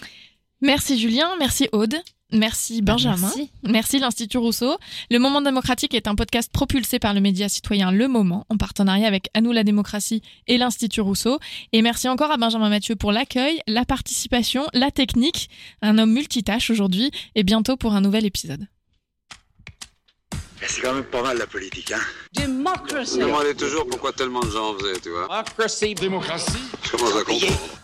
[0.61, 1.95] Merci Julien, merci Aude,
[2.31, 3.51] merci Benjamin, merci.
[3.63, 4.77] merci l'Institut Rousseau.
[5.11, 9.07] Le Moment démocratique est un podcast propulsé par le média citoyen Le Moment en partenariat
[9.07, 11.39] avec À nous la démocratie et l'Institut Rousseau.
[11.73, 15.49] Et merci encore à Benjamin Mathieu pour l'accueil, la participation, la technique.
[15.81, 18.65] Un homme multitâche aujourd'hui et bientôt pour un nouvel épisode.
[20.65, 21.99] C'est quand même pas mal la politique, hein
[22.37, 25.43] Je me demandais toujours pourquoi tellement de gens en faisaient, tu vois.
[25.99, 26.57] Démocratie.
[26.83, 27.82] Je commence à comprendre.